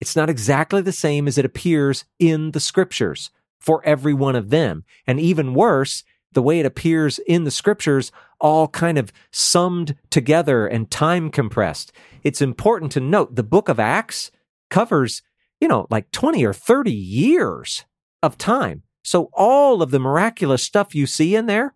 [0.00, 4.50] It's not exactly the same as it appears in the scriptures for every one of
[4.50, 4.84] them.
[5.06, 10.66] And even worse, the way it appears in the scriptures, all kind of summed together
[10.66, 11.92] and time compressed.
[12.22, 14.30] It's important to note the book of Acts
[14.70, 15.22] covers,
[15.60, 17.84] you know, like 20 or 30 years
[18.22, 18.82] of time.
[19.02, 21.74] So all of the miraculous stuff you see in there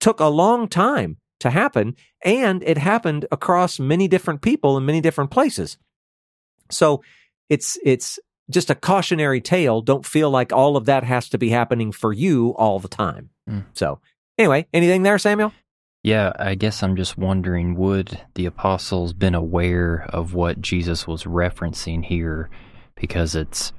[0.00, 5.00] took a long time to happen, and it happened across many different people in many
[5.00, 5.76] different places.
[6.70, 7.02] So
[7.48, 8.18] it's it's
[8.50, 9.80] just a cautionary tale.
[9.80, 13.30] Don't feel like all of that has to be happening for you all the time.
[13.48, 13.64] Mm.
[13.74, 14.00] So
[14.38, 15.52] anyway, anything there, Samuel?
[16.02, 21.24] Yeah, I guess I'm just wondering would the apostles been aware of what Jesus was
[21.24, 22.48] referencing here
[22.94, 23.72] because it's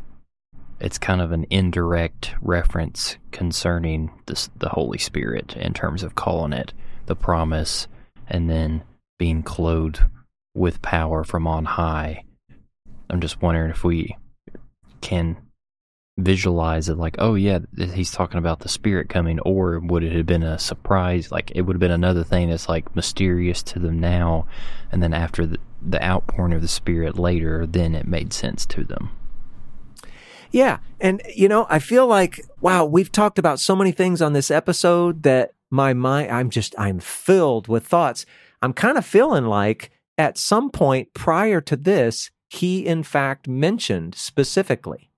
[0.79, 6.53] it's kind of an indirect reference concerning this, the Holy Spirit in terms of calling
[6.53, 6.73] it
[7.05, 7.87] the promise
[8.27, 8.83] and then
[9.17, 10.01] being clothed
[10.53, 12.23] with power from on high.
[13.09, 14.15] I'm just wondering if we
[15.01, 15.37] can
[16.17, 20.25] visualize it like, oh yeah, he's talking about the spirit coming, or would it have
[20.25, 21.31] been a surprise?
[21.31, 24.47] Like it would have been another thing that's like mysterious to them now,
[24.91, 28.83] and then after the, the outpouring of the spirit later, then it made sense to
[28.83, 29.11] them.
[30.51, 30.79] Yeah.
[30.99, 34.49] And, you know, I feel like, wow, we've talked about so many things on this
[34.49, 38.25] episode that my mind, I'm just, I'm filled with thoughts.
[38.61, 44.15] I'm kind of feeling like at some point prior to this, he in fact mentioned
[44.15, 45.09] specifically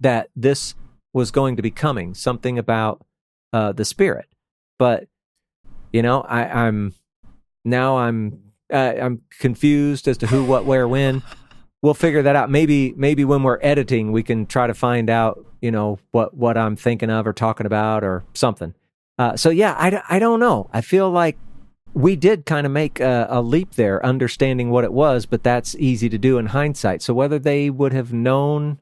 [0.00, 0.74] that this
[1.14, 3.04] was going to be coming, something about
[3.52, 4.26] uh, the spirit.
[4.78, 5.08] But,
[5.92, 6.94] you know, I, I'm
[7.64, 11.22] now I'm Uh, I'm confused as to who, what, where, when.
[11.82, 12.50] We'll figure that out.
[12.50, 16.56] Maybe maybe when we're editing, we can try to find out, you know, what what
[16.56, 18.74] I'm thinking of or talking about or something.
[19.18, 20.68] Uh, so yeah, I, I don't know.
[20.72, 21.38] I feel like
[21.96, 25.74] we did kind of make a, a, leap there, understanding what it was, but that's
[25.76, 27.00] easy to do in hindsight.
[27.00, 28.78] So whether they would have known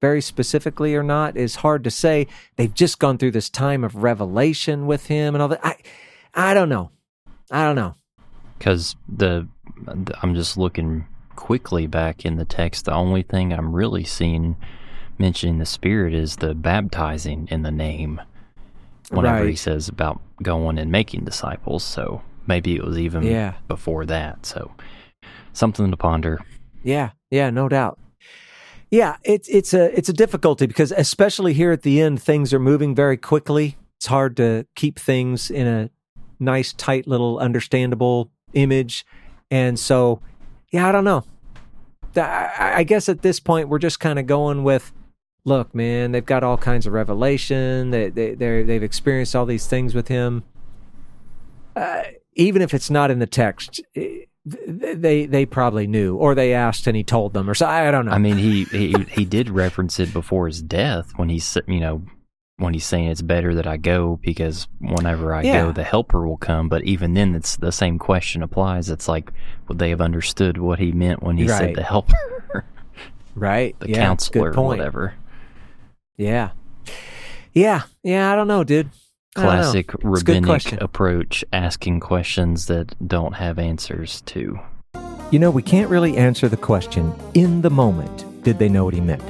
[0.00, 2.26] very specifically or not is hard to say.
[2.56, 5.64] They've just gone through this time of revelation with him and all that.
[5.64, 5.76] I,
[6.34, 6.90] I don't know.
[7.52, 7.94] I don't know.
[8.58, 9.46] Because the,
[10.20, 12.86] I'm just looking quickly back in the text.
[12.86, 14.56] The only thing I'm really seeing
[15.18, 18.20] mentioning the Spirit is the baptizing in the name.
[19.10, 19.50] Whenever Right.
[19.50, 23.54] he says about going and making disciples, so maybe it was even Yeah.
[23.68, 24.46] before that.
[24.46, 24.72] So
[25.52, 26.40] something to ponder.
[26.82, 27.98] Yeah, yeah, no doubt.
[28.90, 32.58] Yeah, it's it's a it's a difficulty because especially here at the end, things are
[32.58, 33.76] moving very quickly.
[33.98, 35.90] It's hard to keep things in a
[36.40, 39.04] nice, tight, little, understandable image,
[39.50, 40.20] and so
[40.72, 41.24] yeah, I don't know.
[42.16, 44.92] I guess at this point we're just kind of going with,
[45.44, 47.90] look, man, they've got all kinds of revelation.
[47.90, 50.42] They they they've experienced all these things with him.
[51.76, 52.02] Uh,
[52.40, 56.86] even if it's not in the text, eh, they they probably knew, or they asked
[56.86, 57.66] and he told them, or so.
[57.66, 58.12] I don't know.
[58.12, 62.02] I mean, he, he he did reference it before his death when he's you know
[62.56, 65.62] when he's saying it's better that I go because whenever I Yeah.
[65.66, 66.68] go, the helper will come.
[66.68, 68.88] But even then, it's the same question applies.
[68.90, 69.30] It's like
[69.68, 71.58] would they have understood what he meant when he Right.
[71.58, 72.14] said the helper,
[73.34, 73.76] right?
[73.78, 74.78] the yeah, counselor, good point.
[74.78, 75.14] whatever.
[76.16, 76.50] Yeah,
[77.52, 78.32] yeah, yeah.
[78.32, 78.90] I don't know, dude.
[79.36, 79.60] I don't know.
[79.62, 84.58] Classic It's a good rabbinic approach, asking questions that don't have answers to.
[85.30, 88.94] You know, we can't really answer the question in the moment, did they know what
[88.94, 89.22] he meant?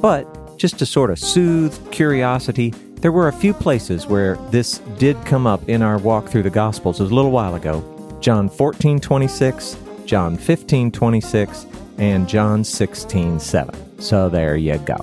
[0.00, 5.16] But just to sort of soothe curiosity, there were a few places where this did
[5.24, 7.00] come up in our walk through the Gospels.
[7.00, 7.82] It was a little while ago.
[8.20, 11.66] John 14, 26, John 15, 26,
[11.98, 14.00] and John 16, 7.
[14.00, 14.96] So there you go.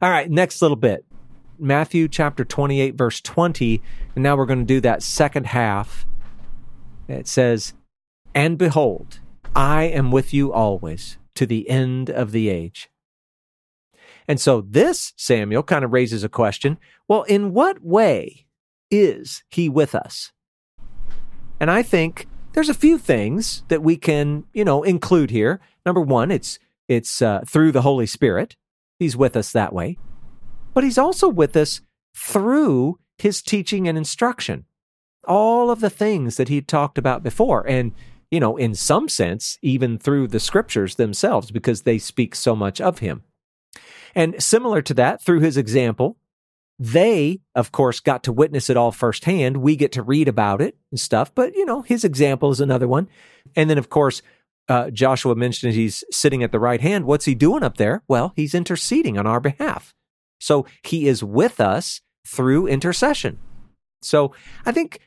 [0.00, 1.04] All right, next little bit.
[1.58, 3.82] Matthew chapter 28, verse 20.
[4.14, 6.06] And now we're going to do that second half.
[7.08, 7.74] It says,
[8.34, 9.20] And behold,
[9.54, 12.88] I am with you always to the end of the age.
[14.28, 16.78] And so this, Samuel, kind of raises a question.
[17.08, 18.46] Well, in what way
[18.90, 20.32] is he with us?
[21.58, 25.60] And I think there's a few things that we can, you know, include here.
[25.84, 28.56] Number one, it's it's uh, through the Holy Spirit.
[28.98, 29.98] He's with us that way,
[30.74, 31.80] but he's also with us
[32.16, 34.64] through his teaching and instruction.
[35.24, 37.92] All of the things that he talked about before, and
[38.30, 42.80] you know, in some sense, even through the scriptures themselves, because they speak so much
[42.80, 43.22] of him.
[44.14, 46.16] And similar to that, through his example,
[46.78, 49.58] they, of course, got to witness it all firsthand.
[49.58, 52.88] We get to read about it and stuff, but you know, his example is another
[52.88, 53.08] one.
[53.54, 54.22] And then, of course,
[54.68, 57.04] uh, Joshua mentioned he's sitting at the right hand.
[57.04, 58.02] What's he doing up there?
[58.08, 59.94] Well, he's interceding on our behalf.
[60.42, 63.38] So he is with us through intercession.
[64.02, 64.34] So
[64.66, 64.98] I think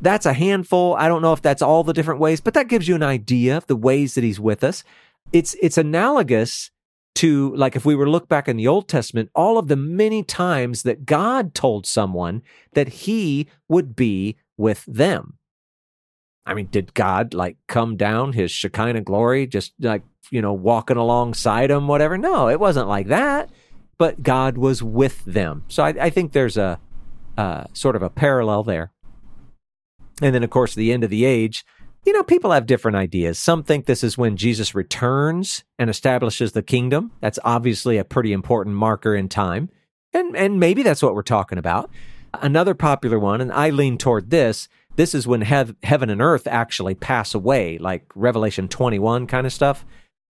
[0.00, 0.94] that's a handful.
[0.94, 3.58] I don't know if that's all the different ways, but that gives you an idea
[3.58, 4.82] of the ways that he's with us.
[5.34, 6.70] It's it's analogous
[7.16, 9.76] to like if we were to look back in the Old Testament, all of the
[9.76, 15.34] many times that God told someone that he would be with them.
[16.46, 20.96] I mean, did God like come down his Shekinah glory, just like, you know, walking
[20.96, 22.16] alongside them, whatever?
[22.16, 23.50] No, it wasn't like that.
[24.00, 25.64] But God was with them.
[25.68, 26.80] So I, I think there's a
[27.36, 28.92] uh, sort of a parallel there.
[30.22, 31.66] And then, of course, the end of the age,
[32.06, 33.38] you know, people have different ideas.
[33.38, 37.12] Some think this is when Jesus returns and establishes the kingdom.
[37.20, 39.68] That's obviously a pretty important marker in time.
[40.14, 41.90] And, and maybe that's what we're talking about.
[42.32, 46.46] Another popular one, and I lean toward this, this is when hev- heaven and earth
[46.46, 49.84] actually pass away, like Revelation 21 kind of stuff.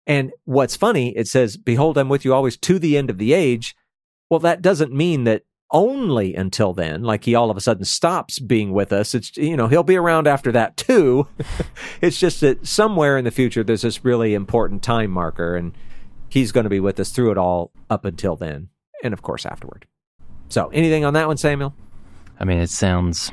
[0.06, 3.32] And what's funny, it says, Behold, I'm with you always to the end of the
[3.32, 3.74] age.
[4.28, 8.38] Well, that doesn't mean that only until then, like he all of a sudden stops
[8.38, 9.14] being with us.
[9.14, 11.28] It's, you know, he'll be around after that too.
[12.00, 15.72] it's just that somewhere in the future, there's this really important time marker, and
[16.28, 18.68] he's going to be with us through it all up until then.
[19.04, 19.86] And of course, afterward.
[20.48, 21.74] So, anything on that one, Samuel?
[22.38, 23.30] I mean, it sounds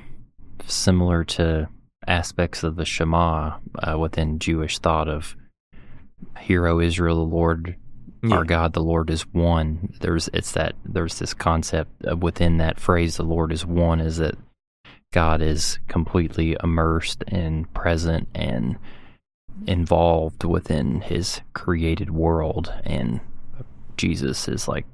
[0.67, 1.69] similar to
[2.05, 5.35] aspects of the Shema uh, within Jewish thought of
[6.39, 7.75] "Hero Israel, the Lord,
[8.23, 8.37] Yeah.
[8.37, 13.17] our God, the Lord is one." There's it's that there's this concept within that phrase,
[13.17, 14.35] "The Lord is one," is that
[15.13, 18.77] God is completely immersed and present and
[19.65, 23.19] involved within His created world, and
[23.97, 24.85] Jesus is like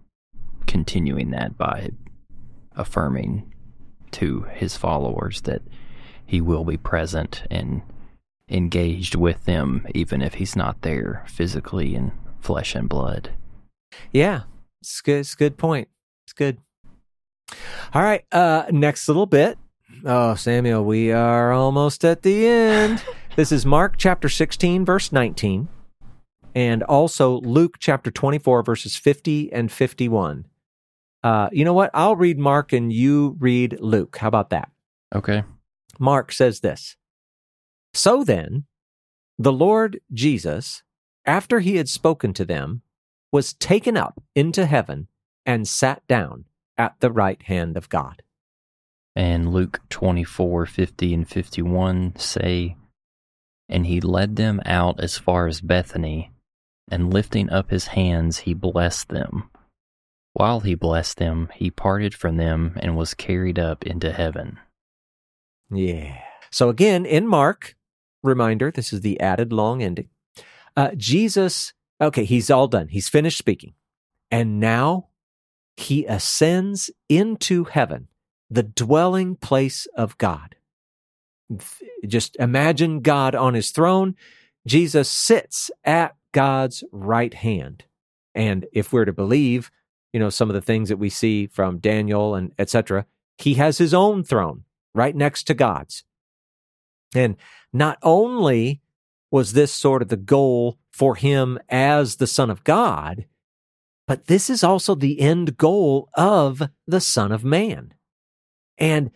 [0.68, 1.91] continuing that by
[2.76, 3.52] affirming
[4.12, 5.62] to his followers that
[6.26, 7.82] he will be present and
[8.54, 13.32] engaged with them, even if he's not there physically in flesh and blood.
[14.12, 14.43] Yeah,
[14.82, 15.20] it's good.
[15.20, 15.89] It's a good point.
[16.26, 16.60] It's good.
[17.93, 18.24] All right.
[18.32, 19.58] Uh, next little bit.
[20.06, 23.04] Oh, Samuel, we are almost at the end.
[23.36, 25.68] this is Mark chapter 16, verse 19,
[26.56, 30.45] and also Luke chapter 24, verses 50 and 51.
[31.24, 31.89] Uh, you know what?
[31.93, 34.18] I'll read Mark and you read Luke.
[34.18, 34.70] How about that?
[35.16, 35.43] Okay.
[35.99, 36.97] Mark says this
[37.94, 38.66] So then,
[39.38, 40.84] the Lord Jesus,
[41.26, 42.82] after he had spoken to them,
[43.32, 45.08] was taken up into heaven
[45.46, 46.46] and sat down
[46.78, 48.22] at the right hand of God.
[49.16, 52.76] And Luke 24, 50 and 51 say,
[53.70, 56.32] And he led them out as far as Bethany,
[56.89, 59.50] and lifting up his hands, he blessed them.
[60.34, 64.60] While he blessed them, he parted from them and was carried up into heaven.
[65.70, 66.20] Yeah.
[66.52, 67.76] So again, in Mark,
[68.24, 70.10] reminder, this is the added long ending.
[70.76, 72.88] Uh, Jesus, okay, he's all done.
[72.88, 73.74] He's finished speaking.
[74.32, 75.10] And now
[75.78, 78.08] he ascends into heaven,
[78.50, 80.56] the dwelling place of God.
[82.08, 84.16] Just imagine God on his throne.
[84.66, 87.84] Jesus sits at God's right hand.
[88.34, 89.70] And if we're to believe,
[90.12, 93.06] you know, some of the things that we see from Daniel and etc.,
[93.38, 94.64] he has his own throne
[94.96, 96.04] right next to God's.
[97.16, 97.36] And
[97.74, 98.82] not only
[99.32, 103.26] was this sort of the goal for him as the Son of God,
[104.06, 107.94] but this is also the end goal of the Son of Man.
[108.78, 109.12] And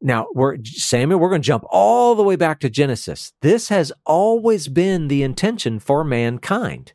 [0.00, 3.32] now we're Samuel, we're going to jump all the way back to Genesis.
[3.42, 6.92] This has always been the intention for mankind,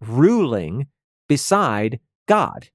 [0.00, 0.88] ruling
[1.28, 1.98] beside
[2.28, 2.68] God.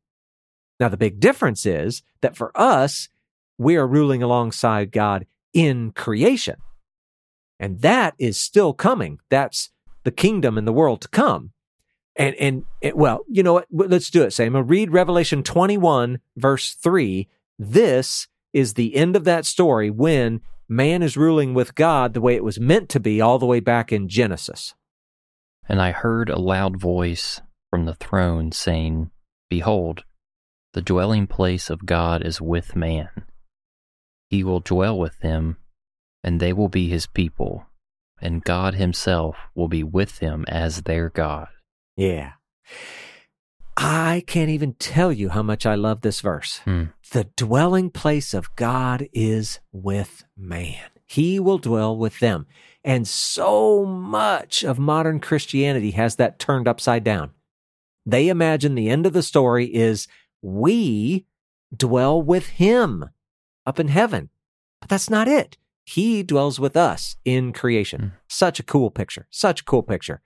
[0.79, 3.09] Now the big difference is that for us,
[3.57, 6.55] we are ruling alongside God in creation.
[7.59, 9.19] And that is still coming.
[9.29, 9.69] That's
[10.03, 11.51] the kingdom and the world to come.
[12.15, 13.67] And, and, and well, you know what?
[13.71, 14.55] Let's do it, Sam.
[14.55, 17.27] Read Revelation 21, verse 3.
[17.59, 22.35] This is the end of that story when man is ruling with God the way
[22.35, 24.73] it was meant to be all the way back in Genesis.
[25.69, 29.11] And I heard a loud voice from the throne saying,
[29.49, 30.03] Behold,
[30.73, 33.09] the dwelling place of God is with man.
[34.29, 35.57] He will dwell with them,
[36.27, 37.67] and they will be his people,
[38.21, 41.47] and God himself will be with them as their God.
[41.95, 42.33] Yeah.
[43.77, 46.57] I can't even tell you how much I love this verse.
[46.65, 46.87] Hmm.
[47.13, 50.89] The dwelling place of God is with man.
[51.05, 52.45] He will dwell with them.
[52.83, 57.31] And so much of modern Christianity has that turned upside down.
[58.05, 60.09] They imagine the end of the story is
[60.41, 61.25] we
[61.73, 63.11] dwell with him
[63.65, 64.29] up in heaven.
[64.81, 65.55] But that's not it.
[65.89, 68.01] He dwells with us in creation.
[68.01, 68.07] Hmm.
[68.27, 69.25] Such a cool picture.
[69.31, 70.21] Such a cool picture.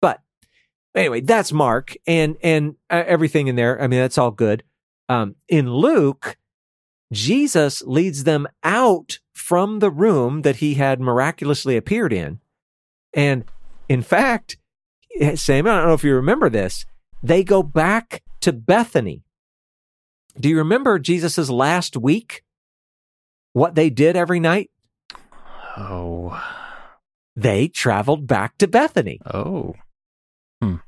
[0.00, 0.20] But
[0.94, 3.82] anyway, that's Mark and and uh, everything in there.
[3.82, 4.62] I mean, that's all good.
[5.08, 6.36] Um, in Luke,
[7.12, 12.38] Jesus leads them out from the room that he had miraculously appeared in,
[13.12, 13.44] and
[13.88, 14.56] in fact,
[15.34, 16.86] Sam, I don't know if you remember this.
[17.24, 19.24] They go back to Bethany.
[20.38, 22.44] Do you remember Jesus's last week?
[23.52, 24.70] What they did every night?
[25.76, 26.42] Oh.
[27.34, 29.20] They traveled back to Bethany.
[29.26, 29.74] Oh.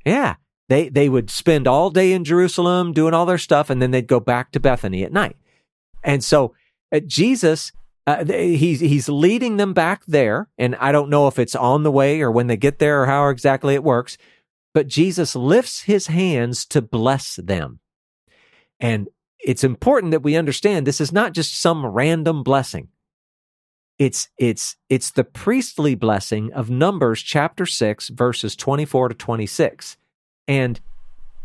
[0.05, 0.37] Yeah.
[0.69, 4.07] They they would spend all day in Jerusalem doing all their stuff and then they'd
[4.07, 5.37] go back to Bethany at night.
[6.03, 6.55] And so
[6.93, 7.73] uh, Jesus
[8.07, 11.91] uh, he's he's leading them back there and I don't know if it's on the
[11.91, 14.17] way or when they get there or how exactly it works,
[14.75, 17.81] but Jesus lifts his hands to bless them.
[18.81, 19.09] And
[19.41, 22.89] it's important that we understand this is not just some random blessing.
[23.99, 29.97] It's it's it's the priestly blessing of Numbers chapter 6 verses 24 to 26.
[30.47, 30.81] And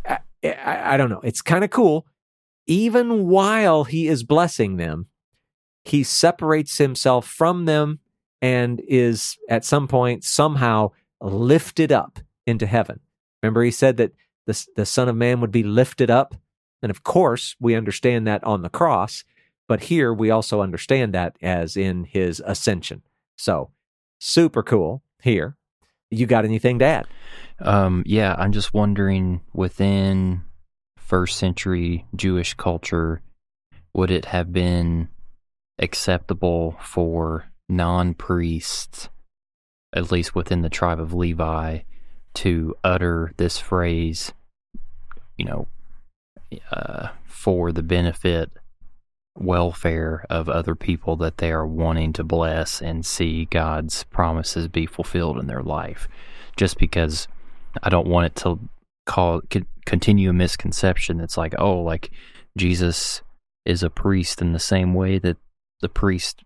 [0.07, 2.05] I, I, I don't know, it's kind of cool.
[2.67, 5.07] Even while he is blessing them,
[5.83, 7.99] he separates himself from them
[8.41, 10.91] and is at some point somehow
[11.21, 12.99] lifted up into heaven.
[13.41, 14.11] Remember he said that
[14.45, 16.35] the the son of man would be lifted up
[16.83, 19.23] and of course, we understand that on the cross,
[19.67, 23.01] but here we also understand that as in his ascension.
[23.37, 23.71] So,
[24.19, 25.57] super cool here.
[26.09, 27.07] You got anything to add?
[27.59, 30.43] Um, yeah, I'm just wondering within
[30.97, 33.21] first century Jewish culture,
[33.93, 35.09] would it have been
[35.79, 39.09] acceptable for non priests,
[39.95, 41.79] at least within the tribe of Levi,
[42.35, 44.33] to utter this phrase,
[45.37, 45.67] you know,
[46.71, 48.51] uh, for the benefit
[49.35, 54.85] welfare of other people that they are wanting to bless and see God's promises be
[54.85, 56.07] fulfilled in their life.
[56.55, 57.27] Just because
[57.81, 58.59] I don't want it to
[59.05, 59.41] call
[59.85, 62.11] continue a misconception that's like, oh, like
[62.57, 63.21] Jesus
[63.65, 65.37] is a priest in the same way that
[65.81, 66.43] the priest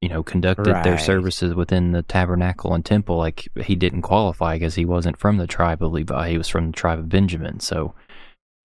[0.00, 0.84] you know conducted right.
[0.84, 5.38] their services within the tabernacle and temple like he didn't qualify because he wasn't from
[5.38, 7.94] the tribe of levi he was from the tribe of benjamin so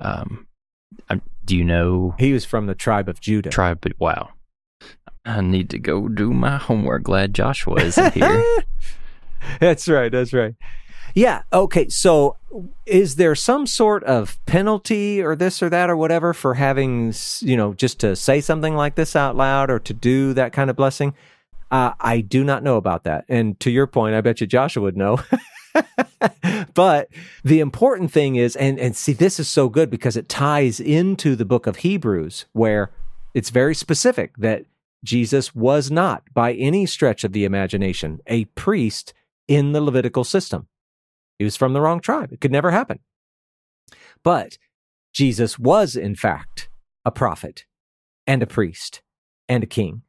[0.01, 0.45] um
[1.46, 4.30] do you know he was from the tribe of judah tribe but wow
[5.26, 8.44] i need to go do my homework glad joshua isn't here
[9.60, 10.56] that's right that's right
[11.14, 11.44] yeah.
[11.52, 11.89] Okay.
[11.89, 12.38] So,
[12.86, 17.58] is there some sort of penalty or this or that or whatever for having, you
[17.58, 20.76] know, just to say something like this out loud or to do that kind of
[20.76, 21.14] blessing?
[21.70, 23.26] Uh, I do not know about that.
[23.30, 25.20] And to your point, I bet you Joshua would know.
[26.74, 27.10] but
[27.44, 31.36] the important thing is, and, and see, this is so good because it ties into
[31.36, 32.92] the book of Hebrews, where
[33.34, 34.66] it's very specific that
[35.04, 39.14] Jesus was not, by any stretch of the imagination, a priest
[39.48, 40.68] in the Levitical system.
[41.40, 42.32] He was from the wrong tribe.
[42.32, 43.00] It could never happen.
[44.24, 44.58] But
[45.14, 46.70] Jesus was, in fact,
[47.04, 47.66] a prophet
[48.28, 49.02] and a priest
[49.50, 50.04] and a king.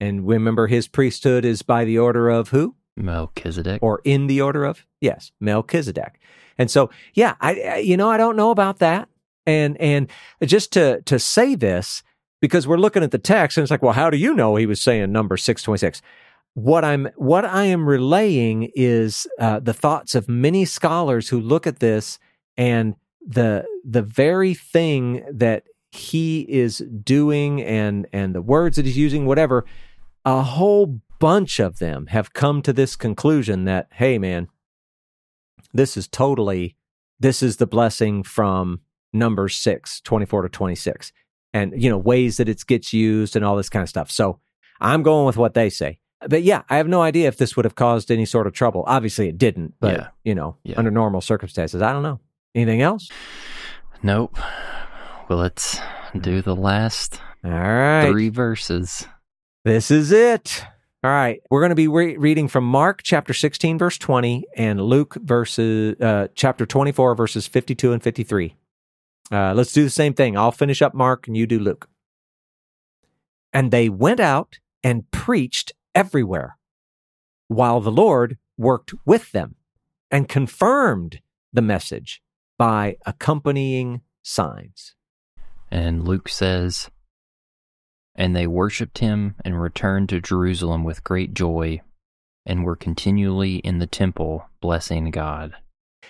[0.00, 2.74] And remember, his priesthood is by the order of who?
[2.96, 3.82] Melchizedek.
[3.82, 4.86] Or in the order of?
[5.00, 6.18] Yes, Melchizedek.
[6.58, 9.08] And so, yeah, I, you know, I don't know about that.
[9.46, 10.10] And, and
[10.44, 12.02] just to, to say this,
[12.40, 14.66] because we're looking at the text and it's like, well, how do you know he
[14.66, 16.02] was saying number 626?
[16.56, 21.66] what I'm what I am relaying is uh, the thoughts of many scholars who look
[21.66, 22.18] at this
[22.56, 28.96] and the the very thing that he is doing and and the words that he's
[28.96, 29.66] using whatever
[30.26, 34.48] a whole bunch of them have come to this conclusion that hey man
[35.72, 36.76] this is totally
[37.18, 38.80] this is the blessing from
[39.14, 41.12] number 6 24 to 26
[41.54, 44.38] and you know ways that it gets used and all this kind of stuff so
[44.78, 45.98] i'm going with what they say
[46.28, 48.84] but yeah, I have no idea if this would have caused any sort of trouble.
[48.86, 49.74] Obviously, it didn't.
[49.80, 50.08] But yeah.
[50.24, 50.76] you know, yeah.
[50.78, 52.20] under normal circumstances, I don't know.
[52.54, 53.10] Anything else?
[54.02, 54.38] Nope.
[55.28, 55.78] Well, let's
[56.18, 56.44] do mm.
[56.44, 59.06] the last all right three verses.
[59.66, 60.62] This is it.
[61.02, 64.80] All right, we're going to be re- reading from Mark chapter 16 verse 20 and
[64.80, 68.54] Luke verses uh, chapter 24 verses 52 and 53.
[69.32, 70.36] Uh, let's do the same thing.
[70.38, 71.88] I'll finish up Mark and you do Luke.
[73.52, 76.58] And they went out and preached everywhere,
[77.48, 79.56] while the Lord worked with them
[80.12, 81.18] and confirmed
[81.52, 82.22] the message
[82.56, 84.94] by accompanying signs.
[85.72, 86.88] And Luke says,
[88.16, 91.82] And they worshipped him and returned to Jerusalem with great joy
[92.44, 95.54] and were continually in the temple blessing God.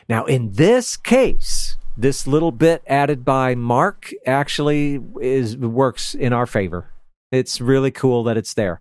[0.09, 6.47] Now, in this case, this little bit added by Mark actually is works in our
[6.47, 6.93] favor.
[7.33, 8.81] It's really cool that it's there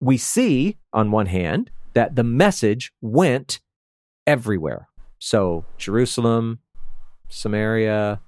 [0.00, 3.60] we see, on one hand, that the message went
[4.26, 4.88] everywhere.
[5.18, 6.60] So, Jerusalem,
[7.28, 8.20] Samaria,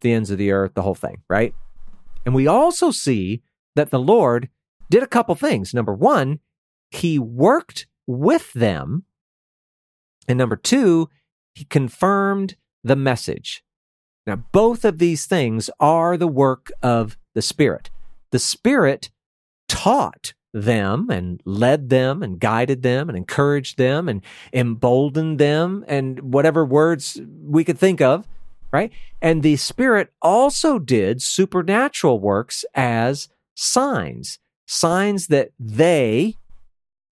[0.00, 1.54] the ends of the earth, the whole thing, right?
[2.26, 3.40] And we also see
[3.76, 4.50] that the Lord
[4.90, 5.72] did a couple things.
[5.72, 6.40] Number one,
[6.90, 9.04] he worked with them.
[10.28, 11.08] And number two,
[11.54, 13.62] he confirmed the message.
[14.26, 17.90] Now, both of these things are the work of the Spirit.
[18.32, 19.10] The Spirit
[19.68, 24.22] taught them and led them and guided them and encouraged them and
[24.52, 28.26] emboldened them and whatever words we could think of,
[28.72, 28.92] right?
[29.20, 36.36] And the Spirit also did supernatural works as signs, signs that they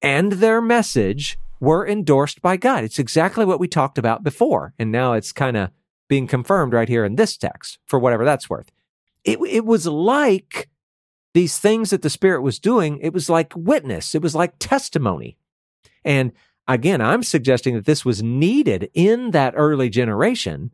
[0.03, 2.85] and their message were endorsed by God.
[2.85, 4.75] It's exactly what we talked about before.
[4.79, 5.71] And now it's kind of
[6.09, 8.71] being confirmed right here in this text for whatever that's worth.
[9.25, 10.69] It, it was like
[11.33, 15.37] these things that the Spirit was doing, it was like witness, it was like testimony.
[16.05, 16.33] And
[16.69, 20.71] again, I'm suggesting that this was needed in that early generation.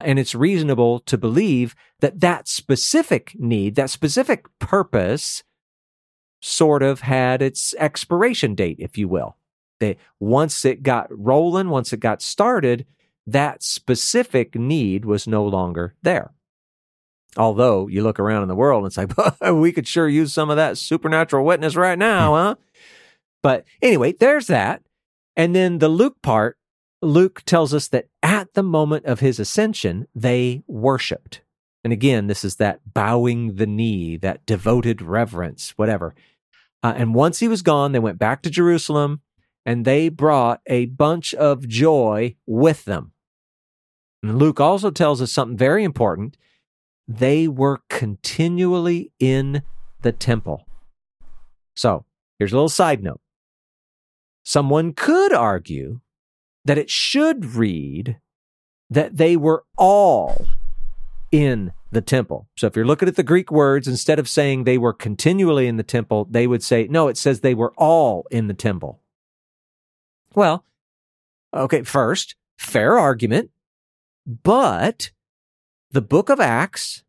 [0.00, 5.42] And it's reasonable to believe that that specific need, that specific purpose,
[6.42, 9.36] sort of had its expiration date, if you will.
[9.80, 12.86] That once it got rolling, once it got started,
[13.26, 16.32] that specific need was no longer there.
[17.36, 20.50] Although you look around in the world and it's like, we could sure use some
[20.50, 22.34] of that supernatural witness right now, hmm.
[22.34, 22.54] huh?
[23.42, 24.82] But anyway, there's that.
[25.36, 26.58] And then the Luke part,
[27.02, 28.10] Luke tells us that at
[28.54, 31.42] the moment of his ascension, they worshiped.
[31.82, 36.14] And again, this is that bowing the knee, that devoted reverence, whatever.
[36.82, 39.20] Uh, and once he was gone, they went back to Jerusalem
[39.66, 43.12] and they brought a bunch of joy with them.
[44.22, 46.36] And Luke also tells us something very important
[47.06, 49.62] they were continually in
[50.00, 50.66] the temple.
[51.74, 52.06] So
[52.38, 53.20] here's a little side note.
[54.42, 56.00] Someone could argue
[56.64, 58.18] that it should read
[58.94, 60.46] that they were all
[61.32, 62.48] in the temple.
[62.56, 65.76] So if you're looking at the Greek words, instead of saying they were continually in
[65.76, 69.00] the temple, they would say, no, it says they were all in the temple.
[70.34, 70.64] Well,
[71.52, 73.50] okay, first, fair argument,
[74.26, 75.10] but
[75.90, 77.02] the book of Acts,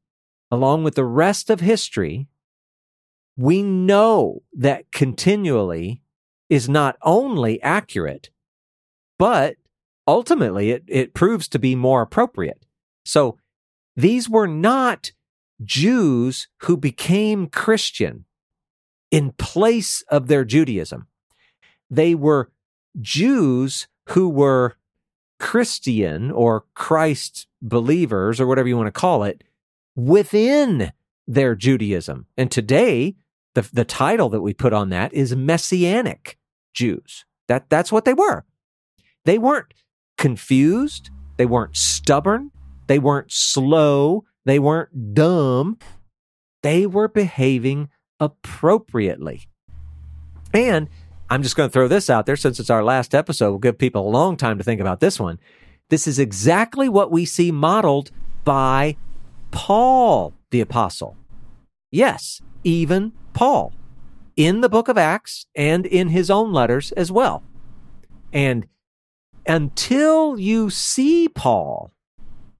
[0.49, 2.27] along with the rest of history,
[3.37, 6.01] we know that continually
[6.49, 8.29] is not only accurate,
[9.19, 9.55] but
[10.07, 12.65] ultimately it, it proves to be more appropriate.
[13.03, 13.37] So
[13.95, 15.11] these were not
[15.63, 18.25] Jews who became Christian
[19.11, 21.07] in place of their Judaism.
[21.89, 22.51] They were
[22.99, 24.75] Jews who were
[25.39, 29.43] Christian or Christ believers or whatever you want to call it
[29.95, 30.91] within
[31.27, 32.27] their Judaism.
[32.37, 33.15] And today,
[33.53, 36.37] the, the title that we put on that is Messianic
[36.73, 37.25] Jews.
[37.47, 38.45] That, that's what they were.
[39.23, 39.73] They weren't
[40.17, 41.09] confused.
[41.37, 42.51] They weren't stubborn.
[42.87, 44.25] They weren't slow.
[44.45, 45.77] They weren't dumb.
[46.61, 47.89] They were behaving
[48.19, 49.47] appropriately.
[50.53, 50.89] And
[51.29, 53.49] I'm just going to throw this out there since it's our last episode.
[53.49, 55.39] We'll give people a long time to think about this one.
[55.89, 58.11] This is exactly what we see modeled
[58.43, 58.97] by
[59.51, 61.17] Paul the Apostle.
[61.91, 63.73] Yes, even Paul
[64.35, 67.43] in the book of Acts and in his own letters as well.
[68.33, 68.67] And
[69.47, 71.91] until you see Paul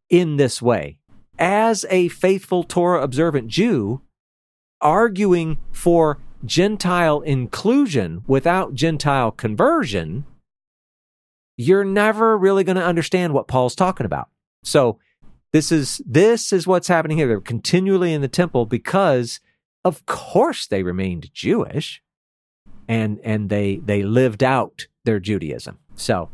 [0.10, 1.00] in this way,
[1.38, 4.02] as a faithful Torah observant Jew,
[4.82, 10.26] arguing for Gentile inclusion without Gentile conversion,
[11.58, 14.30] you're never really going to understand what Paul's talking about.
[14.64, 15.00] So
[15.54, 17.28] this is this is what's happening here.
[17.28, 19.40] They're continually in the temple because
[19.84, 22.02] of course they remained Jewish
[22.88, 25.80] and and they they lived out their Judaism.
[25.96, 26.30] So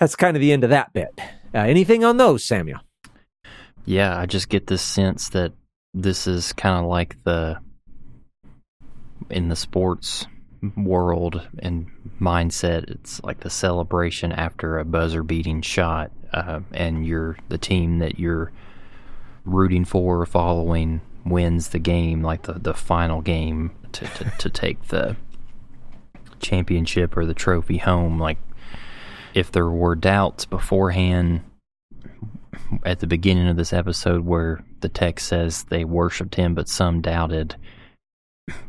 [0.00, 1.12] that's kind of the end of that bit.
[1.54, 2.80] Uh, anything on those, Samuel?
[3.84, 5.52] Yeah, I just get this sense that
[5.94, 7.58] this is kind of like the
[9.28, 10.26] in the sports
[10.76, 11.86] world and
[12.20, 12.90] mindset.
[12.90, 18.18] It's like the celebration after a buzzer beating shot, uh, and you're the team that
[18.18, 18.52] you're
[19.44, 24.50] rooting for or following wins the game, like the, the final game to, to, to
[24.50, 25.16] take the
[26.40, 28.18] championship or the trophy home.
[28.18, 28.38] Like
[29.34, 31.42] if there were doubts beforehand
[32.84, 37.00] at the beginning of this episode where the text says they worshiped him, but some
[37.00, 37.56] doubted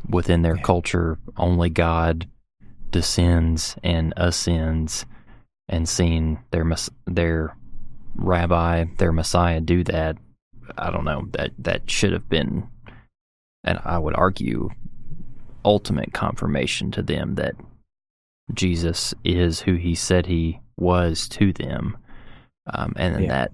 [0.08, 2.28] within their culture, only God
[2.90, 5.06] descends and ascends,
[5.68, 6.70] and seeing their
[7.06, 7.56] their
[8.14, 10.16] rabbi, their Messiah do that,
[10.76, 12.68] I don't know that that should have been,
[13.64, 14.70] and I would argue,
[15.64, 17.54] ultimate confirmation to them that
[18.54, 21.96] Jesus is who He said He was to them,
[22.72, 23.28] um, and yeah.
[23.28, 23.52] that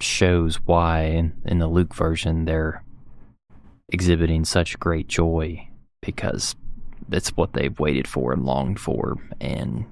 [0.00, 2.84] shows why in, in the Luke version they're
[3.90, 5.66] exhibiting such great joy
[6.00, 6.54] because
[7.08, 9.86] that's what they've waited for and longed for, and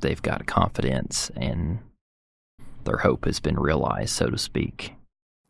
[0.00, 1.78] they've got confidence and
[2.84, 4.94] their hope has been realized, so to speak.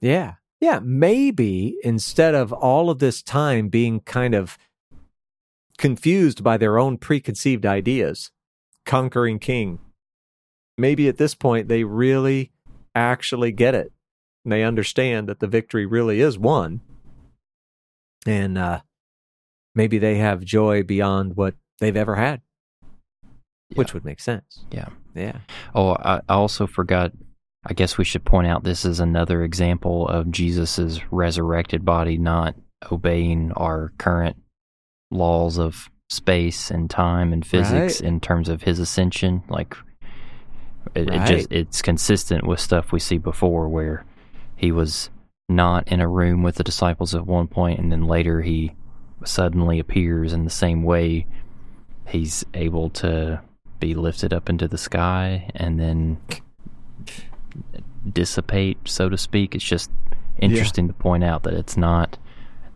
[0.01, 0.35] Yeah.
[0.61, 0.81] Yeah.
[0.83, 4.57] Maybe instead of all of this time being kind of
[5.79, 8.31] confused by their own preconceived ideas,
[8.85, 9.79] conquering king,
[10.79, 12.53] maybe at this point they really
[12.95, 13.93] actually get it.
[14.45, 16.81] And they understand that the victory really is won.
[18.27, 18.81] And uh,
[19.75, 22.43] maybe they have joy beyond what they've ever had,
[23.23, 23.77] yeah.
[23.77, 24.65] which would make sense.
[24.71, 24.89] Yeah.
[25.15, 25.39] Yeah.
[25.75, 27.13] Oh, I, I also forgot.
[27.67, 32.55] I guess we should point out this is another example of Jesus's resurrected body not
[32.93, 34.37] obeying our current
[35.15, 38.09] laws of space and time and physics right.
[38.09, 39.43] in terms of his ascension.
[39.49, 39.77] Like
[40.95, 41.31] it, right.
[41.31, 44.05] it just it's consistent with stuff we see before where
[44.57, 45.11] he was
[45.49, 48.73] not in a room with the disciples at one point and then later he
[49.25, 51.27] suddenly appears in the same way
[52.09, 53.41] he's able to
[53.81, 56.19] be lifted up into the sky and then
[58.11, 59.91] dissipate so to speak it's just
[60.39, 60.93] interesting yeah.
[60.93, 62.17] to point out that it's not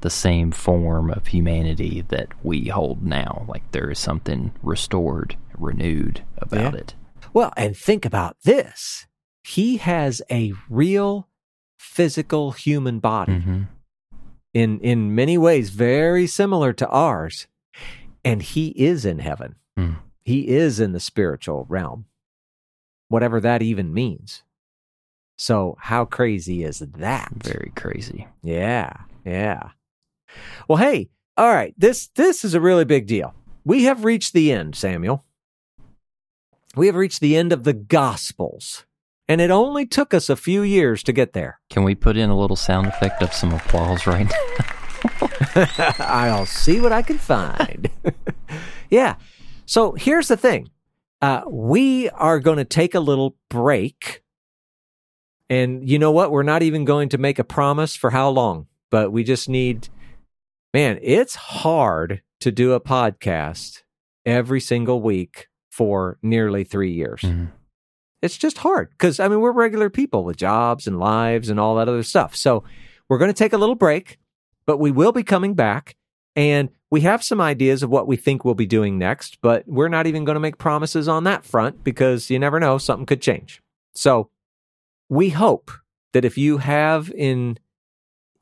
[0.00, 6.22] the same form of humanity that we hold now like there is something restored renewed
[6.40, 6.80] about yeah.
[6.80, 6.94] it
[7.32, 9.06] well, and think about this.
[9.44, 11.28] He has a real
[11.78, 13.62] physical human body mm-hmm.
[14.52, 17.46] in in many ways very similar to ours
[18.24, 19.54] and he is in heaven.
[19.78, 19.96] Mm.
[20.24, 22.06] He is in the spiritual realm.
[23.08, 24.42] Whatever that even means.
[25.36, 27.32] So, how crazy is that?
[27.36, 28.26] Very crazy.
[28.42, 28.92] Yeah,
[29.24, 29.70] yeah.
[30.68, 31.74] Well, hey, all right.
[31.76, 33.34] This this is a really big deal.
[33.64, 35.24] We have reached the end, Samuel.
[36.76, 38.84] We have reached the end of the Gospels,
[39.28, 41.60] and it only took us a few years to get there.
[41.70, 44.68] Can we put in a little sound effect of some applause right now?
[45.98, 47.90] I'll see what I can find.
[48.90, 49.16] yeah.
[49.66, 50.70] So here's the thing.
[51.20, 54.22] Uh, we are going to take a little break.
[55.50, 56.30] And you know what?
[56.30, 59.88] We're not even going to make a promise for how long, but we just need,
[60.74, 63.82] man, it's hard to do a podcast
[64.24, 67.20] every single week for nearly three years.
[67.22, 67.52] Mhm.
[68.20, 71.76] It's just hard because, I mean, we're regular people with jobs and lives and all
[71.76, 72.34] that other stuff.
[72.34, 72.64] So
[73.08, 74.18] we're going to take a little break,
[74.66, 75.96] but we will be coming back.
[76.34, 79.88] And we have some ideas of what we think we'll be doing next, but we're
[79.88, 83.22] not even going to make promises on that front because you never know, something could
[83.22, 83.62] change.
[83.94, 84.30] So
[85.08, 85.70] we hope
[86.12, 87.58] that if you have in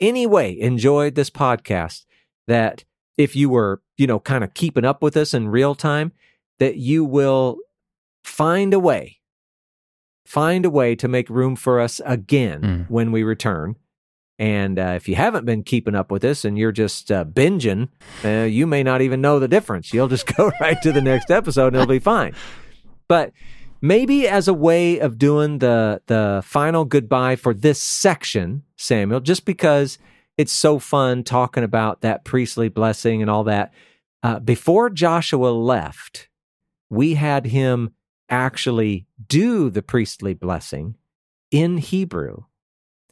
[0.00, 2.04] any way enjoyed this podcast,
[2.46, 2.84] that
[3.16, 6.12] if you were, you know, kind of keeping up with us in real time,
[6.58, 7.58] that you will
[8.24, 9.18] find a way,
[10.26, 12.90] find a way to make room for us again Mm.
[12.90, 13.76] when we return.
[14.38, 17.88] And uh, if you haven't been keeping up with this and you're just uh, binging,
[18.24, 19.94] uh, you may not even know the difference.
[19.94, 22.34] You'll just go right to the next episode and it'll be fine.
[23.08, 23.32] But
[23.80, 29.46] maybe as a way of doing the the final goodbye for this section, Samuel, just
[29.46, 29.96] because
[30.36, 33.72] it's so fun talking about that priestly blessing and all that.
[34.22, 36.28] Uh, before Joshua left,
[36.90, 37.90] we had him
[38.28, 40.96] actually do the priestly blessing
[41.50, 42.44] in Hebrew.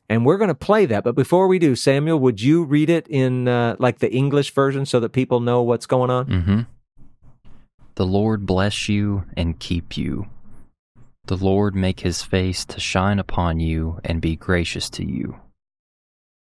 [0.09, 1.03] And we're going to play that.
[1.03, 4.85] But before we do, Samuel, would you read it in uh, like the English version
[4.85, 6.27] so that people know what's going on?
[6.27, 6.61] Mm-hmm.
[7.95, 10.27] The Lord bless you and keep you.
[11.27, 15.41] The Lord make his face to shine upon you and be gracious to you.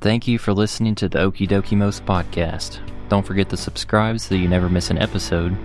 [0.00, 2.78] Thank you for listening to the Okie Dokimos podcast.
[3.08, 5.56] Don't forget to subscribe so you never miss an episode.